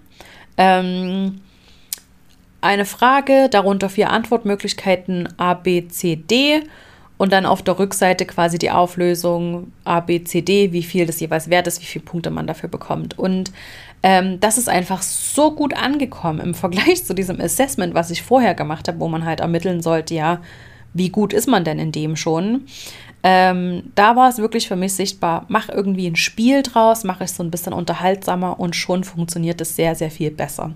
Ähm, 0.57 1.41
eine 2.61 2.85
Frage, 2.85 3.49
darunter 3.51 3.89
vier 3.89 4.11
Antwortmöglichkeiten 4.11 5.29
A, 5.39 5.55
B, 5.55 5.87
C, 5.89 6.17
D 6.17 6.63
und 7.17 7.33
dann 7.33 7.47
auf 7.47 7.63
der 7.63 7.79
Rückseite 7.79 8.27
quasi 8.27 8.59
die 8.59 8.71
Auflösung 8.71 9.73
A, 9.85 10.01
B, 10.01 10.23
C, 10.25 10.43
D, 10.43 10.73
wie 10.73 10.83
viel 10.83 11.07
das 11.07 11.21
jeweils 11.21 11.51
wert 11.51 11.67
ist, 11.67 11.81
wie 11.81 11.87
viele 11.87 12.05
Punkte 12.05 12.31
man 12.31 12.47
dafür 12.47 12.69
bekommt. 12.69 13.19
Und 13.19 13.53
ähm, 14.03 14.41
das 14.41 14.59
ist 14.59 14.69
einfach 14.69 15.03
so 15.03 15.53
gut 15.53 15.75
angekommen 15.75 16.41
im 16.41 16.55
Vergleich 16.55 17.05
zu 17.05 17.15
diesem 17.15 17.41
Assessment, 17.41 17.95
was 17.95 18.11
ich 18.11 18.23
vorher 18.23 18.55
gemacht 18.55 18.89
habe, 18.89 19.01
wo 19.01 19.09
man 19.09 19.25
halt 19.25 19.41
ermitteln 19.41 19.83
sollte, 19.83 20.15
ja, 20.15 20.41
wie 20.95 21.11
gut 21.11 21.33
ist 21.33 21.47
man 21.47 21.65
denn 21.65 21.79
in 21.79 21.93
dem 21.93 22.17
schon? 22.17 22.67
Ähm, 23.25 23.91
da 23.97 24.15
war 24.15 24.29
es 24.29 24.39
wirklich 24.39 24.69
für 24.69 24.77
mich 24.77 24.93
sichtbar, 24.93 25.45
mach 25.49 25.69
irgendwie 25.69 26.07
ein 26.07 26.15
Spiel 26.15 26.63
draus, 26.63 27.03
mache 27.03 27.25
es 27.25 27.35
so 27.35 27.43
ein 27.43 27.51
bisschen 27.51 27.73
unterhaltsamer 27.73 28.61
und 28.61 28.77
schon 28.77 29.03
funktioniert 29.03 29.61
es 29.61 29.75
sehr, 29.75 29.97
sehr 29.97 30.11
viel 30.11 30.31
besser. 30.31 30.73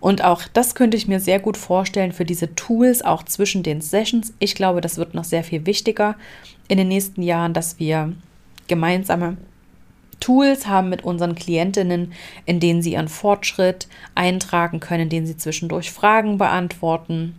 Und 0.00 0.24
auch 0.24 0.42
das 0.52 0.74
könnte 0.74 0.96
ich 0.96 1.06
mir 1.06 1.20
sehr 1.20 1.38
gut 1.38 1.56
vorstellen 1.56 2.10
für 2.10 2.24
diese 2.24 2.54
Tools, 2.56 3.02
auch 3.02 3.22
zwischen 3.22 3.62
den 3.62 3.80
Sessions. 3.80 4.34
Ich 4.40 4.56
glaube, 4.56 4.80
das 4.80 4.98
wird 4.98 5.14
noch 5.14 5.24
sehr 5.24 5.44
viel 5.44 5.64
wichtiger 5.64 6.16
in 6.66 6.78
den 6.78 6.88
nächsten 6.88 7.22
Jahren, 7.22 7.54
dass 7.54 7.78
wir 7.78 8.12
gemeinsame 8.66 9.36
Tools 10.18 10.66
haben 10.66 10.88
mit 10.88 11.04
unseren 11.04 11.36
Klientinnen, 11.36 12.12
in 12.46 12.58
denen 12.58 12.82
sie 12.82 12.94
ihren 12.94 13.08
Fortschritt 13.08 13.86
eintragen 14.16 14.80
können, 14.80 15.04
in 15.04 15.08
denen 15.08 15.26
sie 15.26 15.36
zwischendurch 15.36 15.92
Fragen 15.92 16.36
beantworten 16.36 17.34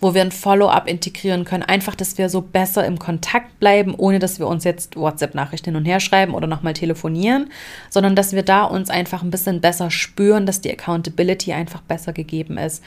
wo 0.00 0.14
wir 0.14 0.22
ein 0.22 0.32
Follow-up 0.32 0.88
integrieren 0.88 1.44
können. 1.44 1.62
Einfach, 1.62 1.94
dass 1.94 2.18
wir 2.18 2.28
so 2.28 2.40
besser 2.40 2.86
im 2.86 2.98
Kontakt 2.98 3.58
bleiben, 3.60 3.94
ohne 3.96 4.18
dass 4.18 4.38
wir 4.38 4.46
uns 4.46 4.64
jetzt 4.64 4.96
WhatsApp-Nachrichten 4.96 5.70
hin 5.70 5.76
und 5.76 5.84
her 5.84 6.00
schreiben 6.00 6.34
oder 6.34 6.46
nochmal 6.46 6.74
telefonieren, 6.74 7.50
sondern 7.90 8.16
dass 8.16 8.32
wir 8.32 8.42
da 8.42 8.64
uns 8.64 8.90
einfach 8.90 9.22
ein 9.22 9.30
bisschen 9.30 9.60
besser 9.60 9.90
spüren, 9.90 10.46
dass 10.46 10.60
die 10.60 10.70
Accountability 10.70 11.52
einfach 11.52 11.82
besser 11.82 12.12
gegeben 12.12 12.58
ist. 12.58 12.82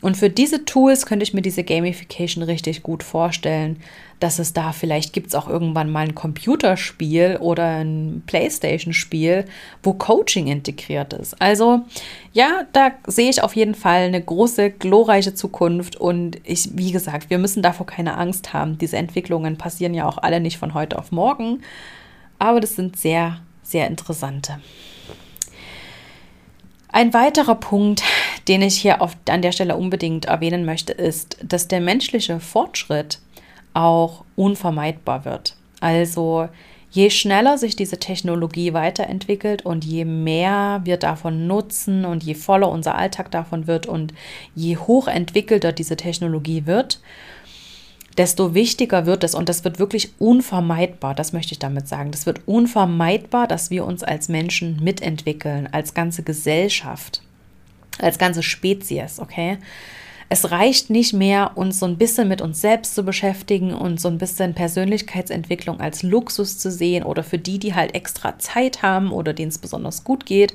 Und 0.00 0.16
für 0.16 0.30
diese 0.30 0.64
Tools 0.64 1.06
könnte 1.06 1.22
ich 1.22 1.34
mir 1.34 1.42
diese 1.42 1.64
Gamification 1.64 2.42
richtig 2.42 2.82
gut 2.82 3.02
vorstellen, 3.02 3.80
dass 4.20 4.38
es 4.38 4.52
da 4.52 4.72
vielleicht 4.72 5.12
gibt 5.12 5.28
es 5.28 5.34
auch 5.34 5.48
irgendwann 5.48 5.90
mal 5.90 6.06
ein 6.06 6.14
Computerspiel 6.14 7.38
oder 7.40 7.80
ein 7.80 8.22
Playstation-Spiel, 8.26 9.44
wo 9.82 9.94
Coaching 9.94 10.46
integriert 10.46 11.12
ist. 11.12 11.40
Also 11.40 11.82
ja, 12.32 12.64
da 12.72 12.92
sehe 13.06 13.30
ich 13.30 13.42
auf 13.42 13.56
jeden 13.56 13.74
Fall 13.74 14.02
eine 14.02 14.22
große, 14.22 14.70
glorreiche 14.70 15.34
Zukunft 15.34 15.96
und 15.96 16.38
ich, 16.44 16.70
wie 16.72 16.92
gesagt, 16.92 17.30
wir 17.30 17.38
müssen 17.38 17.62
davor 17.62 17.86
keine 17.86 18.16
Angst 18.16 18.52
haben. 18.52 18.78
Diese 18.78 18.96
Entwicklungen 18.96 19.56
passieren 19.58 19.94
ja 19.94 20.06
auch 20.06 20.18
alle 20.18 20.40
nicht 20.40 20.58
von 20.58 20.74
heute 20.74 20.98
auf 20.98 21.12
morgen, 21.12 21.62
aber 22.38 22.60
das 22.60 22.76
sind 22.76 22.98
sehr, 22.98 23.40
sehr 23.62 23.86
interessante. 23.86 24.60
Ein 26.94 27.12
weiterer 27.12 27.56
Punkt, 27.56 28.04
den 28.46 28.62
ich 28.62 28.76
hier 28.76 29.02
auf, 29.02 29.16
an 29.28 29.42
der 29.42 29.50
Stelle 29.50 29.74
unbedingt 29.76 30.26
erwähnen 30.26 30.64
möchte, 30.64 30.92
ist, 30.92 31.36
dass 31.42 31.66
der 31.66 31.80
menschliche 31.80 32.38
Fortschritt 32.38 33.18
auch 33.74 34.24
unvermeidbar 34.36 35.24
wird. 35.24 35.56
Also 35.80 36.48
je 36.90 37.10
schneller 37.10 37.58
sich 37.58 37.76
diese 37.76 37.98
Technologie 37.98 38.72
weiterentwickelt 38.72 39.66
und 39.66 39.84
je 39.84 40.04
mehr 40.04 40.80
wir 40.84 40.96
davon 40.96 41.46
nutzen 41.46 42.04
und 42.04 42.22
je 42.22 42.34
voller 42.34 42.70
unser 42.70 42.94
Alltag 42.94 43.30
davon 43.32 43.66
wird 43.66 43.86
und 43.86 44.14
je 44.54 44.76
hochentwickelter 44.76 45.72
diese 45.72 45.96
Technologie 45.96 46.66
wird, 46.66 47.00
desto 48.16 48.54
wichtiger 48.54 49.06
wird 49.06 49.24
es 49.24 49.34
und 49.34 49.48
das 49.48 49.64
wird 49.64 49.80
wirklich 49.80 50.12
unvermeidbar, 50.20 51.16
das 51.16 51.32
möchte 51.32 51.52
ich 51.52 51.58
damit 51.58 51.88
sagen. 51.88 52.12
Das 52.12 52.26
wird 52.26 52.42
unvermeidbar, 52.46 53.48
dass 53.48 53.70
wir 53.70 53.84
uns 53.84 54.04
als 54.04 54.28
Menschen 54.28 54.82
mitentwickeln, 54.82 55.68
als 55.72 55.94
ganze 55.94 56.22
Gesellschaft, 56.22 57.22
als 57.98 58.18
ganze 58.18 58.44
Spezies, 58.44 59.18
okay? 59.18 59.58
Es 60.28 60.50
reicht 60.50 60.90
nicht 60.90 61.12
mehr, 61.12 61.52
uns 61.56 61.78
so 61.78 61.86
ein 61.86 61.98
bisschen 61.98 62.28
mit 62.28 62.40
uns 62.40 62.60
selbst 62.60 62.94
zu 62.94 63.02
beschäftigen 63.02 63.74
und 63.74 64.00
so 64.00 64.08
ein 64.08 64.18
bisschen 64.18 64.54
Persönlichkeitsentwicklung 64.54 65.80
als 65.80 66.02
Luxus 66.02 66.58
zu 66.58 66.70
sehen 66.70 67.04
oder 67.04 67.22
für 67.22 67.38
die, 67.38 67.58
die 67.58 67.74
halt 67.74 67.94
extra 67.94 68.38
Zeit 68.38 68.82
haben 68.82 69.12
oder 69.12 69.32
denen 69.32 69.50
es 69.50 69.58
besonders 69.58 70.04
gut 70.04 70.26
geht, 70.26 70.54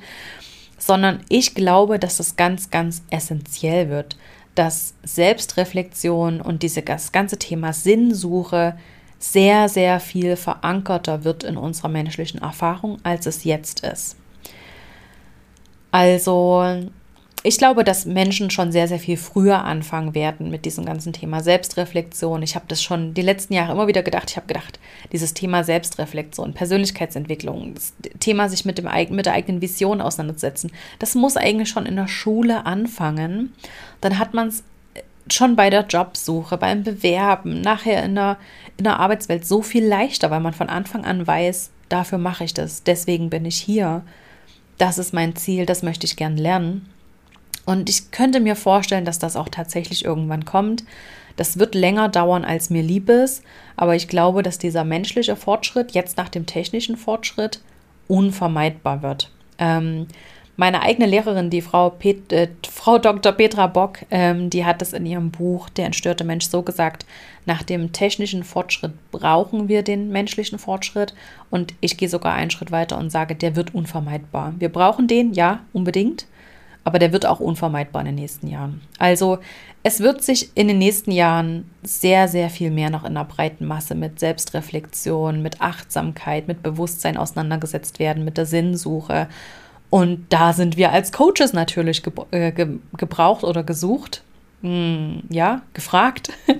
sondern 0.78 1.22
ich 1.30 1.54
glaube, 1.56 2.00
dass 2.00 2.18
das 2.18 2.36
ganz, 2.36 2.72
ganz 2.72 3.04
essentiell 3.10 3.90
wird, 3.90 4.18
dass 4.56 4.96
Selbstreflexion 5.04 6.42
und 6.42 6.64
diese, 6.64 6.82
das 6.82 7.12
ganze 7.12 7.38
Thema 7.38 7.74
Sinnsuche 7.74 8.78
sehr, 9.20 9.70
sehr 9.70 10.00
viel 10.00 10.36
verankerter 10.36 11.24
wird 11.24 11.44
in 11.44 11.58
unserer 11.58 11.90
menschlichen 11.90 12.42
Erfahrung, 12.42 12.98
als 13.04 13.26
es 13.26 13.44
jetzt 13.44 13.82
ist. 13.82 14.16
Also 15.92 16.90
ich 17.43 17.58
glaube, 17.58 17.86
dass 17.86 18.06
Menschen 18.06 18.49
schon 18.49 18.71
sehr, 18.73 18.89
sehr 18.89 18.99
viel 18.99 19.15
früher 19.15 19.63
anfangen 19.63 20.13
werden 20.13 20.49
mit 20.49 20.65
diesem 20.65 20.84
ganzen 20.86 21.13
Thema 21.13 21.41
Selbstreflexion. 21.41 22.43
Ich 22.43 22.56
habe 22.56 22.65
das 22.67 22.84
schon 22.84 23.13
die 23.13 23.21
letzten 23.21 23.54
Jahre 23.54 23.71
immer 23.71 23.88
wieder 23.88 24.04
gedacht. 24.04 24.30
Ich 24.30 24.36
habe 24.36 24.47
gedacht, 24.47 24.78
dieses 25.13 25.34
Thema 25.34 25.63
Selbstreflexion, 25.63 26.54
Persönlichkeitsentwicklung, 26.54 27.75
das 27.75 27.93
Thema 28.19 28.49
sich 28.49 28.65
mit, 28.65 28.78
dem, 28.78 28.89
mit 29.12 29.25
der 29.25 29.34
eigenen 29.34 29.62
Vision 29.62 30.02
auseinandersetzen, 30.02 30.71
das 30.99 31.15
muss 31.15 31.38
eigentlich 31.38 31.69
schon 31.69 31.86
in 31.86 31.95
der 31.95 32.10
Schule 32.10 32.65
anfangen. 32.65 33.54
Dann 34.02 34.19
hat 34.19 34.34
man 34.34 34.49
es 34.49 34.63
schon 35.32 35.56
bei 35.56 35.69
der 35.69 35.86
Jobsuche, 35.86 36.58
beim 36.58 36.84
Bewerben, 36.84 37.62
nachher 37.62 38.04
in 38.04 38.15
der, 38.15 38.38
in 38.78 38.84
der 38.84 38.99
Arbeitswelt 38.99 39.45
so 39.45 39.62
viel 39.62 39.86
leichter, 39.86 40.30
weil 40.30 40.41
man 40.41 40.54
von 40.54 40.67
Anfang 40.67 41.06
an 41.06 41.25
weiß, 41.25 41.69
dafür 41.88 42.17
mache 42.17 42.43
ich 42.43 42.54
das, 42.54 42.84
deswegen 42.84 43.30
bin 43.30 43.45
ich 43.45 43.58
hier. 43.58 44.02
Das 44.78 44.97
ist 44.97 45.13
mein 45.13 45.36
Ziel, 45.36 45.65
das 45.65 45.84
möchte 45.84 46.06
ich 46.06 46.17
gern 46.17 46.36
lernen. 46.36 46.89
Und 47.70 47.88
ich 47.88 48.10
könnte 48.10 48.40
mir 48.40 48.56
vorstellen, 48.56 49.06
dass 49.06 49.20
das 49.20 49.36
auch 49.36 49.48
tatsächlich 49.48 50.04
irgendwann 50.04 50.44
kommt. 50.44 50.84
Das 51.36 51.60
wird 51.60 51.76
länger 51.76 52.10
dauern, 52.10 52.44
als 52.44 52.72
mir 52.72 52.82
lieb 52.82 53.10
ist, 53.10 53.44
aber 53.76 53.96
ich 53.96 54.08
glaube, 54.08 54.42
dass 54.42 54.58
dieser 54.58 54.84
menschliche 54.84 55.36
Fortschritt 55.36 55.92
jetzt 55.92 56.18
nach 56.18 56.30
dem 56.30 56.48
technischen 56.48 56.98
Fortschritt 56.98 57.62
unvermeidbar 58.08 59.04
wird. 59.04 59.30
Ähm, 59.60 60.08
meine 60.58 60.82
eigene 60.82 61.06
Lehrerin, 61.06 61.52
die 61.52 61.62
Frau, 61.62 61.92
Pet, 61.92 62.34
äh, 62.34 62.48
Frau 62.68 62.98
Dr. 62.98 63.34
Petra 63.34 63.68
Bock, 63.68 64.00
ähm, 64.10 64.50
die 64.50 64.66
hat 64.66 64.82
es 64.82 64.94
in 64.94 65.06
ihrem 65.06 65.30
Buch 65.30 65.70
Der 65.70 65.86
entstörte 65.86 66.24
Mensch 66.24 66.48
so 66.48 66.64
gesagt, 66.64 67.06
nach 67.46 67.62
dem 67.62 67.92
technischen 67.94 68.44
Fortschritt 68.44 68.94
brauchen 69.12 69.68
wir 69.68 69.84
den 69.84 70.10
menschlichen 70.10 70.58
Fortschritt 70.58 71.14
und 71.52 71.76
ich 71.82 71.98
gehe 71.98 72.10
sogar 72.10 72.34
einen 72.34 72.50
Schritt 72.50 72.72
weiter 72.72 72.98
und 72.98 73.12
sage, 73.12 73.36
der 73.36 73.56
wird 73.56 73.76
unvermeidbar. 73.76 74.56
Wir 74.58 74.70
brauchen 74.70 75.08
den, 75.08 75.34
ja, 75.34 75.60
unbedingt, 75.72 76.26
aber 76.84 77.00
der 77.00 77.12
wird 77.12 77.26
auch 77.26 77.39
unvermeidbar 77.39 78.02
in 78.02 78.08
den 78.08 78.15
nächsten 78.15 78.48
Jahren. 78.48 78.82
Also 78.98 79.39
es 79.84 80.00
wird 80.00 80.24
sich 80.24 80.52
in 80.56 80.68
den 80.68 80.78
nächsten 80.78 81.12
Jahren 81.12 81.70
sehr, 81.84 82.28
sehr 82.28 82.50
viel 82.50 82.72
mehr 82.72 82.89
noch 82.89 83.06
in 83.06 83.13
der 83.13 83.24
breiten 83.24 83.65
Masse 83.65 83.96
mit 83.96 84.20
Selbstreflexion, 84.20 85.42
mit 85.42 85.62
Achtsamkeit, 85.62 86.48
mit 86.48 86.63
Bewusstsein 86.63 87.18
auseinandergesetzt 87.18 88.00
werden, 88.00 88.26
mit 88.26 88.38
der 88.38 88.46
Sinnsuche. 88.46 89.28
Und 89.89 90.26
da 90.30 90.54
sind 90.54 90.78
wir 90.78 90.92
als 90.92 91.12
Coaches 91.12 91.54
natürlich 91.54 92.04
äh, 92.32 92.52
ge 92.52 92.80
gebraucht 92.98 93.44
oder 93.44 93.63
gesucht, 93.63 94.24
hm, 94.62 95.24
ja, 95.30 95.62
gefragt. 95.74 96.32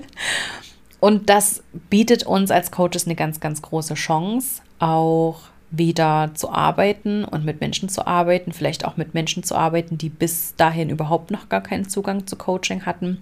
Und 1.00 1.30
das 1.30 1.62
bietet 1.88 2.24
uns 2.24 2.50
als 2.50 2.70
Coaches 2.70 3.06
eine 3.06 3.14
ganz, 3.14 3.40
ganz 3.40 3.62
große 3.62 3.94
Chance, 3.94 4.62
auch 4.78 5.49
wieder 5.70 6.30
zu 6.34 6.50
arbeiten 6.50 7.24
und 7.24 7.44
mit 7.44 7.60
Menschen 7.60 7.88
zu 7.88 8.06
arbeiten, 8.06 8.52
vielleicht 8.52 8.84
auch 8.84 8.96
mit 8.96 9.14
Menschen 9.14 9.44
zu 9.44 9.54
arbeiten, 9.54 9.98
die 9.98 10.08
bis 10.08 10.56
dahin 10.56 10.90
überhaupt 10.90 11.30
noch 11.30 11.48
gar 11.48 11.60
keinen 11.60 11.88
Zugang 11.88 12.26
zu 12.26 12.36
Coaching 12.36 12.86
hatten. 12.86 13.18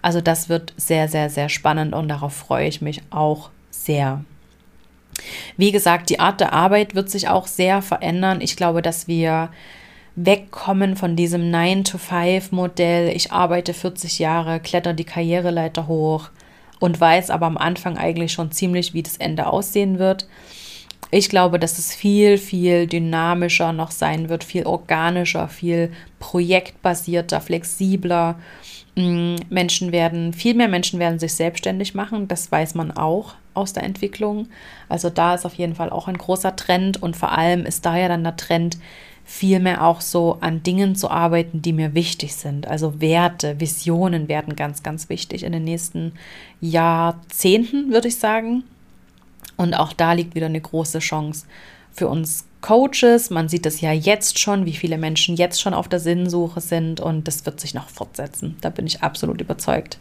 Also 0.00 0.20
das 0.20 0.48
wird 0.48 0.72
sehr, 0.76 1.08
sehr, 1.08 1.28
sehr 1.28 1.48
spannend 1.48 1.94
und 1.94 2.08
darauf 2.08 2.32
freue 2.32 2.68
ich 2.68 2.80
mich 2.80 3.02
auch 3.10 3.50
sehr. 3.70 4.24
Wie 5.58 5.72
gesagt, 5.72 6.08
die 6.08 6.20
Art 6.20 6.40
der 6.40 6.54
Arbeit 6.54 6.94
wird 6.94 7.10
sich 7.10 7.28
auch 7.28 7.46
sehr 7.46 7.82
verändern. 7.82 8.40
Ich 8.40 8.56
glaube, 8.56 8.80
dass 8.80 9.06
wir 9.06 9.50
wegkommen 10.16 10.96
von 10.96 11.16
diesem 11.16 11.52
9-to-5-Modell. 11.52 13.14
Ich 13.14 13.30
arbeite 13.30 13.74
40 13.74 14.18
Jahre, 14.18 14.60
kletter 14.60 14.94
die 14.94 15.04
Karriereleiter 15.04 15.86
hoch 15.86 16.30
und 16.78 16.98
weiß 16.98 17.28
aber 17.28 17.46
am 17.46 17.58
Anfang 17.58 17.98
eigentlich 17.98 18.32
schon 18.32 18.50
ziemlich, 18.52 18.94
wie 18.94 19.02
das 19.02 19.18
Ende 19.18 19.46
aussehen 19.46 19.98
wird 19.98 20.26
ich 21.10 21.28
glaube, 21.28 21.58
dass 21.58 21.78
es 21.78 21.94
viel, 21.94 22.38
viel 22.38 22.86
dynamischer 22.86 23.72
noch 23.72 23.90
sein 23.90 24.28
wird, 24.28 24.44
viel 24.44 24.66
organischer, 24.66 25.48
viel 25.48 25.92
projektbasierter, 26.18 27.40
flexibler. 27.40 28.38
Mm, 28.96 29.36
Menschen 29.48 29.92
werden, 29.92 30.32
viel 30.32 30.54
mehr 30.54 30.68
Menschen 30.68 31.00
werden 31.00 31.18
sich 31.18 31.34
selbstständig 31.34 31.94
machen, 31.94 32.28
das 32.28 32.50
weiß 32.50 32.74
man 32.74 32.90
auch 32.90 33.34
aus 33.54 33.72
der 33.72 33.82
Entwicklung. 33.82 34.48
Also 34.88 35.10
da 35.10 35.34
ist 35.34 35.44
auf 35.44 35.54
jeden 35.54 35.74
Fall 35.74 35.90
auch 35.90 36.08
ein 36.08 36.18
großer 36.18 36.54
Trend 36.56 37.02
und 37.02 37.16
vor 37.16 37.32
allem 37.32 37.66
ist 37.66 37.84
da 37.84 37.96
ja 37.96 38.08
dann 38.08 38.24
der 38.24 38.36
Trend, 38.36 38.78
viel 39.30 39.60
mehr 39.60 39.86
auch 39.86 40.00
so 40.00 40.38
an 40.40 40.64
Dingen 40.64 40.96
zu 40.96 41.08
arbeiten, 41.08 41.62
die 41.62 41.72
mir 41.72 41.94
wichtig 41.94 42.34
sind. 42.34 42.66
Also 42.66 43.00
Werte, 43.00 43.60
Visionen 43.60 44.26
werden 44.26 44.56
ganz, 44.56 44.82
ganz 44.82 45.08
wichtig 45.08 45.44
in 45.44 45.52
den 45.52 45.62
nächsten 45.62 46.12
Jahrzehnten, 46.60 47.92
würde 47.92 48.08
ich 48.08 48.16
sagen. 48.16 48.64
Und 49.60 49.74
auch 49.74 49.92
da 49.92 50.14
liegt 50.14 50.34
wieder 50.34 50.46
eine 50.46 50.60
große 50.60 51.00
Chance 51.00 51.44
für 51.92 52.08
uns 52.08 52.46
Coaches. 52.62 53.28
Man 53.28 53.50
sieht 53.50 53.66
es 53.66 53.82
ja 53.82 53.92
jetzt 53.92 54.38
schon, 54.38 54.64
wie 54.64 54.72
viele 54.72 54.96
Menschen 54.96 55.36
jetzt 55.36 55.60
schon 55.60 55.74
auf 55.74 55.86
der 55.86 56.00
Sinnsuche 56.00 56.62
sind 56.62 56.98
und 56.98 57.28
das 57.28 57.44
wird 57.44 57.60
sich 57.60 57.74
noch 57.74 57.90
fortsetzen. 57.90 58.56
Da 58.62 58.70
bin 58.70 58.86
ich 58.86 59.02
absolut 59.02 59.38
überzeugt. 59.38 59.98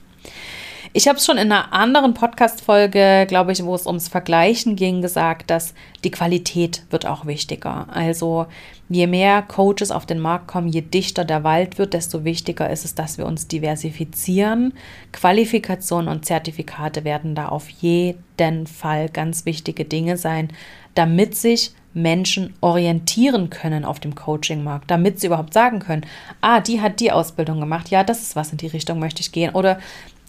Ich 0.93 1.07
habe 1.07 1.17
es 1.17 1.25
schon 1.25 1.37
in 1.37 1.51
einer 1.51 1.73
anderen 1.73 2.13
Podcast-Folge, 2.13 3.25
glaube 3.27 3.51
ich, 3.51 3.63
wo 3.63 3.75
es 3.75 3.85
ums 3.85 4.07
Vergleichen 4.07 4.75
ging, 4.75 5.01
gesagt, 5.01 5.49
dass 5.49 5.73
die 6.03 6.11
Qualität 6.11 6.83
wird 6.89 7.05
auch 7.05 7.25
wichtiger. 7.25 7.87
Also 7.91 8.47
je 8.89 9.07
mehr 9.07 9.41
Coaches 9.41 9.91
auf 9.91 10.05
den 10.05 10.19
Markt 10.19 10.47
kommen, 10.47 10.67
je 10.67 10.81
dichter 10.81 11.25
der 11.25 11.43
Wald 11.43 11.77
wird, 11.77 11.93
desto 11.93 12.23
wichtiger 12.23 12.69
ist 12.69 12.85
es, 12.85 12.95
dass 12.95 13.17
wir 13.17 13.25
uns 13.25 13.47
diversifizieren. 13.47 14.73
Qualifikationen 15.11 16.09
und 16.09 16.25
Zertifikate 16.25 17.03
werden 17.03 17.35
da 17.35 17.49
auf 17.49 17.69
jeden 17.69 18.67
Fall 18.67 19.09
ganz 19.09 19.45
wichtige 19.45 19.85
Dinge 19.85 20.17
sein, 20.17 20.49
damit 20.95 21.35
sich 21.35 21.71
Menschen 21.93 22.53
orientieren 22.61 23.49
können 23.49 23.83
auf 23.83 23.99
dem 23.99 24.15
Coaching-Markt, 24.15 24.91
damit 24.91 25.19
sie 25.19 25.27
überhaupt 25.27 25.53
sagen 25.53 25.79
können, 25.79 26.05
ah, 26.41 26.59
die 26.59 26.81
hat 26.81 26.99
die 26.99 27.11
Ausbildung 27.11 27.59
gemacht, 27.59 27.89
ja, 27.89 28.03
das 28.03 28.21
ist 28.21 28.35
was, 28.35 28.51
in 28.51 28.57
die 28.57 28.67
Richtung 28.67 28.99
möchte 28.99 29.21
ich 29.21 29.31
gehen. 29.31 29.53
Oder 29.55 29.79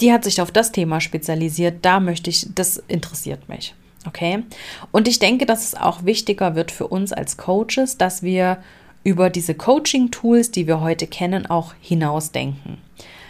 die 0.00 0.12
hat 0.12 0.24
sich 0.24 0.40
auf 0.40 0.50
das 0.50 0.72
Thema 0.72 1.00
spezialisiert, 1.00 1.78
da 1.82 2.00
möchte 2.00 2.30
ich, 2.30 2.46
das 2.54 2.82
interessiert 2.88 3.48
mich. 3.48 3.74
Okay? 4.06 4.44
Und 4.92 5.08
ich 5.08 5.18
denke, 5.18 5.46
dass 5.46 5.64
es 5.64 5.74
auch 5.74 6.04
wichtiger 6.04 6.54
wird 6.54 6.70
für 6.70 6.88
uns 6.88 7.12
als 7.12 7.36
Coaches, 7.36 7.98
dass 7.98 8.22
wir 8.22 8.58
über 9.04 9.30
diese 9.30 9.54
Coaching-Tools, 9.54 10.50
die 10.50 10.66
wir 10.66 10.80
heute 10.80 11.06
kennen, 11.06 11.46
auch 11.46 11.74
hinausdenken. 11.80 12.78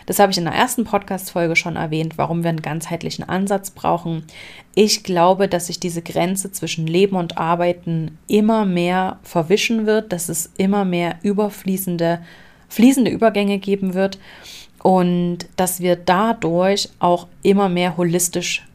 Das 0.07 0.19
habe 0.19 0.33
ich 0.33 0.39
in 0.39 0.45
der 0.45 0.55
ersten 0.55 0.83
Podcast-Folge 0.83 1.55
schon 1.55 1.77
erwähnt, 1.77 2.19
warum 2.19 2.43
wir 2.43 2.51
einen 2.51 2.63
ganzheitlichen 2.63 3.29
Ansatz 3.29 3.71
brauchen. 3.71 4.25
Ich 4.75 5.05
glaube, 5.05 5.47
dass 5.47 5.69
sich 5.69 5.79
diese 5.79 6.03
Grenze 6.03 6.51
zwischen 6.51 6.89
Leben 6.89 7.15
und 7.15 7.39
Arbeiten 7.39 8.19
immer 8.27 8.65
mehr 8.65 9.21
verwischen 9.23 9.87
wird, 9.87 10.13
dass 10.13 10.29
es 10.29 10.51
immer 10.57 10.85
mehr 10.85 11.17
überfließende, 11.23 12.21
fließende 12.71 13.11
Übergänge 13.11 13.59
geben 13.59 13.93
wird 13.93 14.19
und 14.83 15.41
dass 15.57 15.81
wir 15.81 15.97
dadurch 15.97 16.89
auch 16.99 17.27
immer 17.43 17.69
mehr 17.69 17.99
holistisch, 17.99 18.67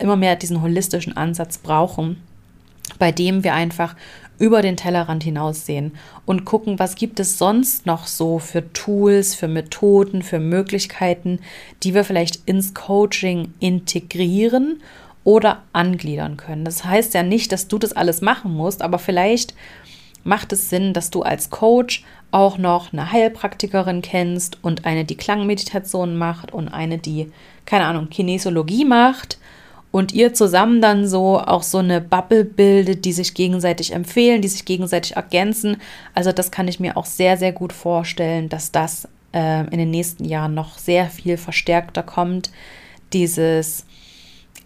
immer 0.00 0.16
mehr 0.16 0.34
diesen 0.34 0.60
holistischen 0.60 1.16
Ansatz 1.16 1.58
brauchen, 1.58 2.20
bei 2.98 3.12
dem 3.12 3.44
wir 3.44 3.54
einfach 3.54 3.94
über 4.38 4.60
den 4.60 4.76
Tellerrand 4.76 5.24
hinaussehen 5.24 5.92
und 6.26 6.44
gucken, 6.44 6.78
was 6.78 6.96
gibt 6.96 7.20
es 7.20 7.38
sonst 7.38 7.86
noch 7.86 8.06
so 8.06 8.38
für 8.38 8.72
Tools, 8.72 9.34
für 9.34 9.48
Methoden, 9.48 10.22
für 10.22 10.40
Möglichkeiten, 10.40 11.40
die 11.82 11.94
wir 11.94 12.04
vielleicht 12.04 12.46
ins 12.46 12.74
Coaching 12.74 13.54
integrieren 13.60 14.82
oder 15.24 15.62
angliedern 15.72 16.36
können. 16.36 16.64
Das 16.64 16.84
heißt 16.84 17.14
ja 17.14 17.22
nicht, 17.22 17.50
dass 17.50 17.68
du 17.68 17.78
das 17.78 17.94
alles 17.94 18.20
machen 18.20 18.52
musst, 18.52 18.82
aber 18.82 18.98
vielleicht 18.98 19.54
macht 20.26 20.52
es 20.52 20.68
Sinn, 20.68 20.92
dass 20.92 21.10
du 21.10 21.22
als 21.22 21.50
Coach 21.50 22.04
auch 22.30 22.58
noch 22.58 22.92
eine 22.92 23.12
Heilpraktikerin 23.12 24.02
kennst 24.02 24.58
und 24.62 24.84
eine, 24.84 25.04
die 25.04 25.16
Klangmeditation 25.16 26.16
macht 26.16 26.52
und 26.52 26.68
eine, 26.68 26.98
die, 26.98 27.30
keine 27.64 27.86
Ahnung, 27.86 28.10
Kinesiologie 28.10 28.84
macht 28.84 29.38
und 29.92 30.12
ihr 30.12 30.34
zusammen 30.34 30.82
dann 30.82 31.06
so 31.06 31.40
auch 31.40 31.62
so 31.62 31.78
eine 31.78 32.00
Bubble 32.00 32.44
bildet, 32.44 33.04
die 33.04 33.12
sich 33.12 33.32
gegenseitig 33.32 33.94
empfehlen, 33.94 34.42
die 34.42 34.48
sich 34.48 34.64
gegenseitig 34.64 35.16
ergänzen. 35.16 35.78
Also 36.14 36.32
das 36.32 36.50
kann 36.50 36.68
ich 36.68 36.80
mir 36.80 36.96
auch 36.96 37.06
sehr, 37.06 37.36
sehr 37.36 37.52
gut 37.52 37.72
vorstellen, 37.72 38.48
dass 38.48 38.72
das 38.72 39.08
äh, 39.32 39.60
in 39.70 39.78
den 39.78 39.90
nächsten 39.90 40.24
Jahren 40.24 40.54
noch 40.54 40.76
sehr 40.76 41.06
viel 41.06 41.36
verstärkter 41.36 42.02
kommt. 42.02 42.50
Dieses 43.12 43.86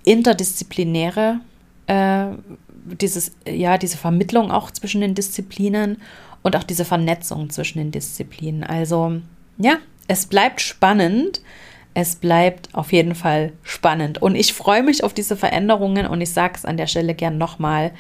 interdisziplinäre, 0.05 1.40
äh, 1.87 2.25
dieses, 2.85 3.33
ja, 3.47 3.79
diese 3.79 3.97
Vermittlung 3.97 4.51
auch 4.51 4.71
zwischen 4.71 5.01
den 5.01 5.14
Disziplinen 5.14 5.99
und 6.43 6.57
auch 6.57 6.64
diese 6.64 6.85
Vernetzung 6.85 7.51
zwischen 7.51 7.79
den 7.79 7.90
Disziplinen. 7.90 8.64
Also 8.64 9.21
ja, 9.59 9.79
es 10.09 10.27
bleibt 10.27 10.61
spannend. 10.61 11.40
Es 11.93 12.14
bleibt 12.16 12.73
auf 12.73 12.93
jeden 12.93 13.14
Fall 13.14 13.53
spannend. 13.62 14.23
Und 14.23 14.37
ich 14.37 14.55
freue 14.55 14.83
mich 14.83 15.03
auf 15.03 15.12
diese 15.12 15.37
Veränderungen 15.37 16.07
und 16.07 16.21
ich 16.21 16.33
sage 16.33 16.55
es 16.57 16.64
an 16.64 16.77
der 16.77 16.87
Stelle 16.87 17.14
gern 17.14 17.37
nochmal. 17.37 17.90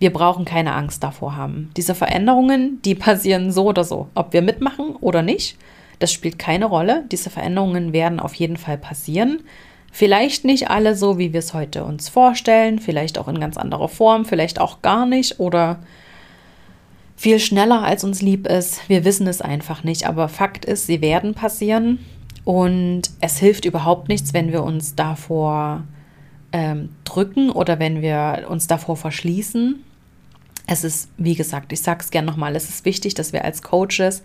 Wir 0.00 0.12
brauchen 0.12 0.44
keine 0.44 0.74
Angst 0.74 1.02
davor 1.02 1.36
haben. 1.36 1.70
Diese 1.76 1.94
Veränderungen, 1.94 2.82
die 2.84 2.94
passieren 2.96 3.52
so 3.52 3.66
oder 3.66 3.84
so. 3.84 4.08
Ob 4.14 4.32
wir 4.32 4.42
mitmachen 4.42 4.96
oder 4.96 5.22
nicht, 5.22 5.56
das 6.00 6.12
spielt 6.12 6.38
keine 6.38 6.66
Rolle. 6.66 7.04
Diese 7.10 7.30
Veränderungen 7.30 7.92
werden 7.92 8.20
auf 8.20 8.34
jeden 8.34 8.56
Fall 8.56 8.76
passieren. 8.76 9.40
Vielleicht 9.96 10.44
nicht 10.44 10.68
alle 10.68 10.94
so, 10.94 11.16
wie 11.16 11.32
wir 11.32 11.38
es 11.38 11.54
heute 11.54 11.82
uns 11.82 12.10
vorstellen, 12.10 12.80
vielleicht 12.80 13.16
auch 13.16 13.28
in 13.28 13.40
ganz 13.40 13.56
anderer 13.56 13.88
Form, 13.88 14.26
vielleicht 14.26 14.60
auch 14.60 14.82
gar 14.82 15.06
nicht 15.06 15.40
oder 15.40 15.78
viel 17.16 17.38
schneller, 17.38 17.82
als 17.82 18.04
uns 18.04 18.20
lieb 18.20 18.46
ist. 18.46 18.86
Wir 18.90 19.06
wissen 19.06 19.26
es 19.26 19.40
einfach 19.40 19.84
nicht, 19.84 20.06
aber 20.06 20.28
Fakt 20.28 20.66
ist, 20.66 20.86
sie 20.86 21.00
werden 21.00 21.32
passieren 21.32 21.98
und 22.44 23.04
es 23.22 23.38
hilft 23.38 23.64
überhaupt 23.64 24.10
nichts, 24.10 24.34
wenn 24.34 24.52
wir 24.52 24.64
uns 24.64 24.96
davor 24.96 25.84
ähm, 26.52 26.90
drücken 27.04 27.48
oder 27.48 27.78
wenn 27.78 28.02
wir 28.02 28.48
uns 28.50 28.66
davor 28.66 28.98
verschließen. 28.98 29.82
Es 30.66 30.84
ist, 30.84 31.08
wie 31.16 31.36
gesagt, 31.36 31.72
ich 31.72 31.80
sage 31.80 32.00
es 32.02 32.10
gerne 32.10 32.26
nochmal, 32.26 32.54
es 32.54 32.68
ist 32.68 32.84
wichtig, 32.84 33.14
dass 33.14 33.32
wir 33.32 33.46
als 33.46 33.62
Coaches 33.62 34.22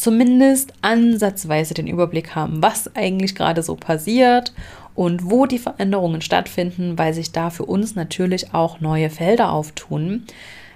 zumindest 0.00 0.72
ansatzweise 0.82 1.74
den 1.74 1.86
Überblick 1.86 2.34
haben, 2.34 2.62
was 2.62 2.94
eigentlich 2.96 3.34
gerade 3.34 3.62
so 3.62 3.76
passiert 3.76 4.52
und 4.94 5.30
wo 5.30 5.46
die 5.46 5.58
Veränderungen 5.58 6.22
stattfinden, 6.22 6.98
weil 6.98 7.14
sich 7.14 7.32
da 7.32 7.50
für 7.50 7.64
uns 7.64 7.94
natürlich 7.94 8.54
auch 8.54 8.80
neue 8.80 9.10
Felder 9.10 9.52
auftun. 9.52 10.24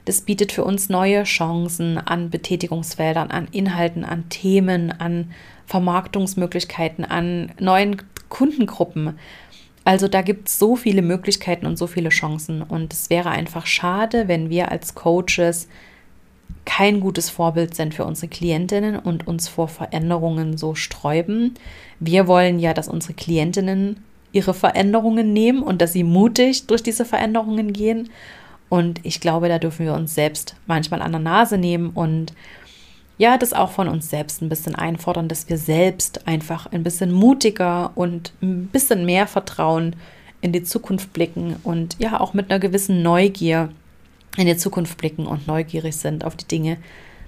Das 0.05 0.21
bietet 0.21 0.53
für 0.53 0.65
uns 0.65 0.91
neue 0.91 1.25
Chancen 1.25 1.97
an 1.97 2.29
Betätigungsfeldern, 2.29 3.31
an 3.31 3.49
Inhalten, 3.51 4.05
an 4.05 4.29
Themen, 4.29 4.93
an 4.93 5.31
Vermarktungsmöglichkeiten, 5.67 7.07
an 7.07 7.53
neuen 7.59 7.97
Kundengruppen. 8.29 9.19
Also 9.85 10.09
da 10.09 10.21
gibt 10.21 10.49
es 10.49 10.59
so 10.59 10.77
viele 10.77 11.03
Möglichkeiten 11.03 11.65
und 11.65 11.79
so 11.79 11.87
viele 11.87 12.11
Chancen. 12.11 12.61
Und 12.63 12.93
es 12.93 13.09
wäre 13.09 13.31
einfach 13.31 13.65
schade, 13.65 14.29
wenn 14.29 14.51
wir 14.51 14.71
als 14.71 14.95
Coaches 14.95 15.69
kein 16.65 17.01
gutes 17.01 17.31
Vorbild 17.31 17.75
sind 17.75 17.95
für 17.95 18.05
unsere 18.05 18.29
Klientinnen 18.29 18.99
und 18.99 19.27
uns 19.27 19.49
vor 19.49 19.69
Veränderungen 19.69 20.57
so 20.57 20.75
sträuben. 20.75 21.55
Wir 22.01 22.27
wollen 22.27 22.59
ja, 22.59 22.75
dass 22.75 22.89
unsere 22.89 23.15
Klientinnen 23.15 24.03
ihre 24.33 24.55
Veränderungen 24.55 25.33
nehmen 25.33 25.63
und 25.63 25.81
dass 25.81 25.93
sie 25.93 26.05
mutig 26.05 26.67
durch 26.67 26.83
diese 26.83 27.05
Veränderungen 27.05 27.73
gehen. 27.73 28.11
Und 28.69 29.05
ich 29.05 29.21
glaube, 29.21 29.49
da 29.49 29.59
dürfen 29.59 29.87
wir 29.87 29.95
uns 29.95 30.15
selbst 30.15 30.57
manchmal 30.67 31.03
an 31.03 31.13
der 31.13 31.21
Nase 31.21 31.59
nehmen 31.59 31.91
und 31.91 32.33
ja, 33.17 33.39
das 33.39 33.53
auch 33.53 33.71
von 33.71 33.87
uns 33.87 34.11
selbst 34.11 34.43
ein 34.43 34.49
bisschen 34.49 34.75
einfordern, 34.75 35.29
dass 35.29 35.49
wir 35.49 35.57
selbst 35.57 36.27
einfach 36.27 36.67
ein 36.73 36.83
bisschen 36.83 37.13
mutiger 37.13 37.93
und 37.95 38.33
ein 38.43 38.67
bisschen 38.67 39.07
mehr 39.07 39.29
Vertrauen 39.29 39.95
in 40.41 40.51
die 40.51 40.65
Zukunft 40.65 41.13
blicken 41.13 41.57
und 41.63 41.97
ja 42.01 42.19
auch 42.19 42.35
mit 42.35 42.51
einer 42.51 42.59
gewissen 42.59 43.03
Neugier 43.03 43.69
in 44.37 44.47
die 44.47 44.57
Zukunft 44.57 44.99
blicken 44.99 45.27
und 45.27 45.47
neugierig 45.47 45.97
sind 45.97 46.25
auf 46.25 46.37
die 46.37 46.47
Dinge, 46.47 46.79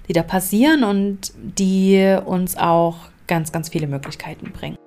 die 0.07 0.13
da 0.13 0.23
passieren 0.23 0.83
und 0.83 1.33
die 1.35 2.17
uns 2.25 2.57
auch 2.57 2.97
ganz, 3.27 3.51
ganz 3.51 3.69
viele 3.69 3.87
Möglichkeiten 3.87 4.51
bringen. 4.51 4.77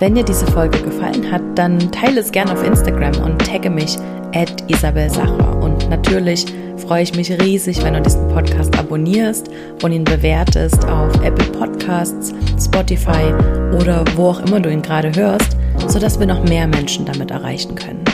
Wenn 0.00 0.14
dir 0.14 0.24
diese 0.24 0.46
Folge 0.46 0.80
gefallen 0.80 1.30
hat, 1.30 1.42
dann 1.56 1.78
teile 1.92 2.20
es 2.20 2.32
gerne 2.32 2.52
auf 2.52 2.64
Instagram 2.64 3.16
und 3.24 3.38
tagge 3.44 3.70
mich 3.70 3.96
at 4.34 4.64
Isabel 4.68 5.10
Sacher. 5.10 5.60
Und 5.60 5.88
natürlich 5.90 6.46
freue 6.76 7.02
ich 7.02 7.14
mich 7.14 7.30
riesig, 7.30 7.82
wenn 7.82 7.94
du 7.94 8.00
diesen 8.00 8.28
Podcast 8.28 8.76
abonnierst 8.78 9.48
und 9.82 9.92
ihn 9.92 10.04
bewertest 10.04 10.84
auf 10.86 11.12
Apple 11.22 11.46
Podcasts, 11.52 12.32
Spotify 12.60 13.32
oder 13.74 14.04
wo 14.16 14.28
auch 14.28 14.40
immer 14.40 14.60
du 14.60 14.70
ihn 14.70 14.82
gerade 14.82 15.12
hörst, 15.14 15.56
sodass 15.88 16.18
wir 16.18 16.26
noch 16.26 16.44
mehr 16.44 16.66
Menschen 16.66 17.04
damit 17.04 17.30
erreichen 17.30 17.74
können. 17.74 18.04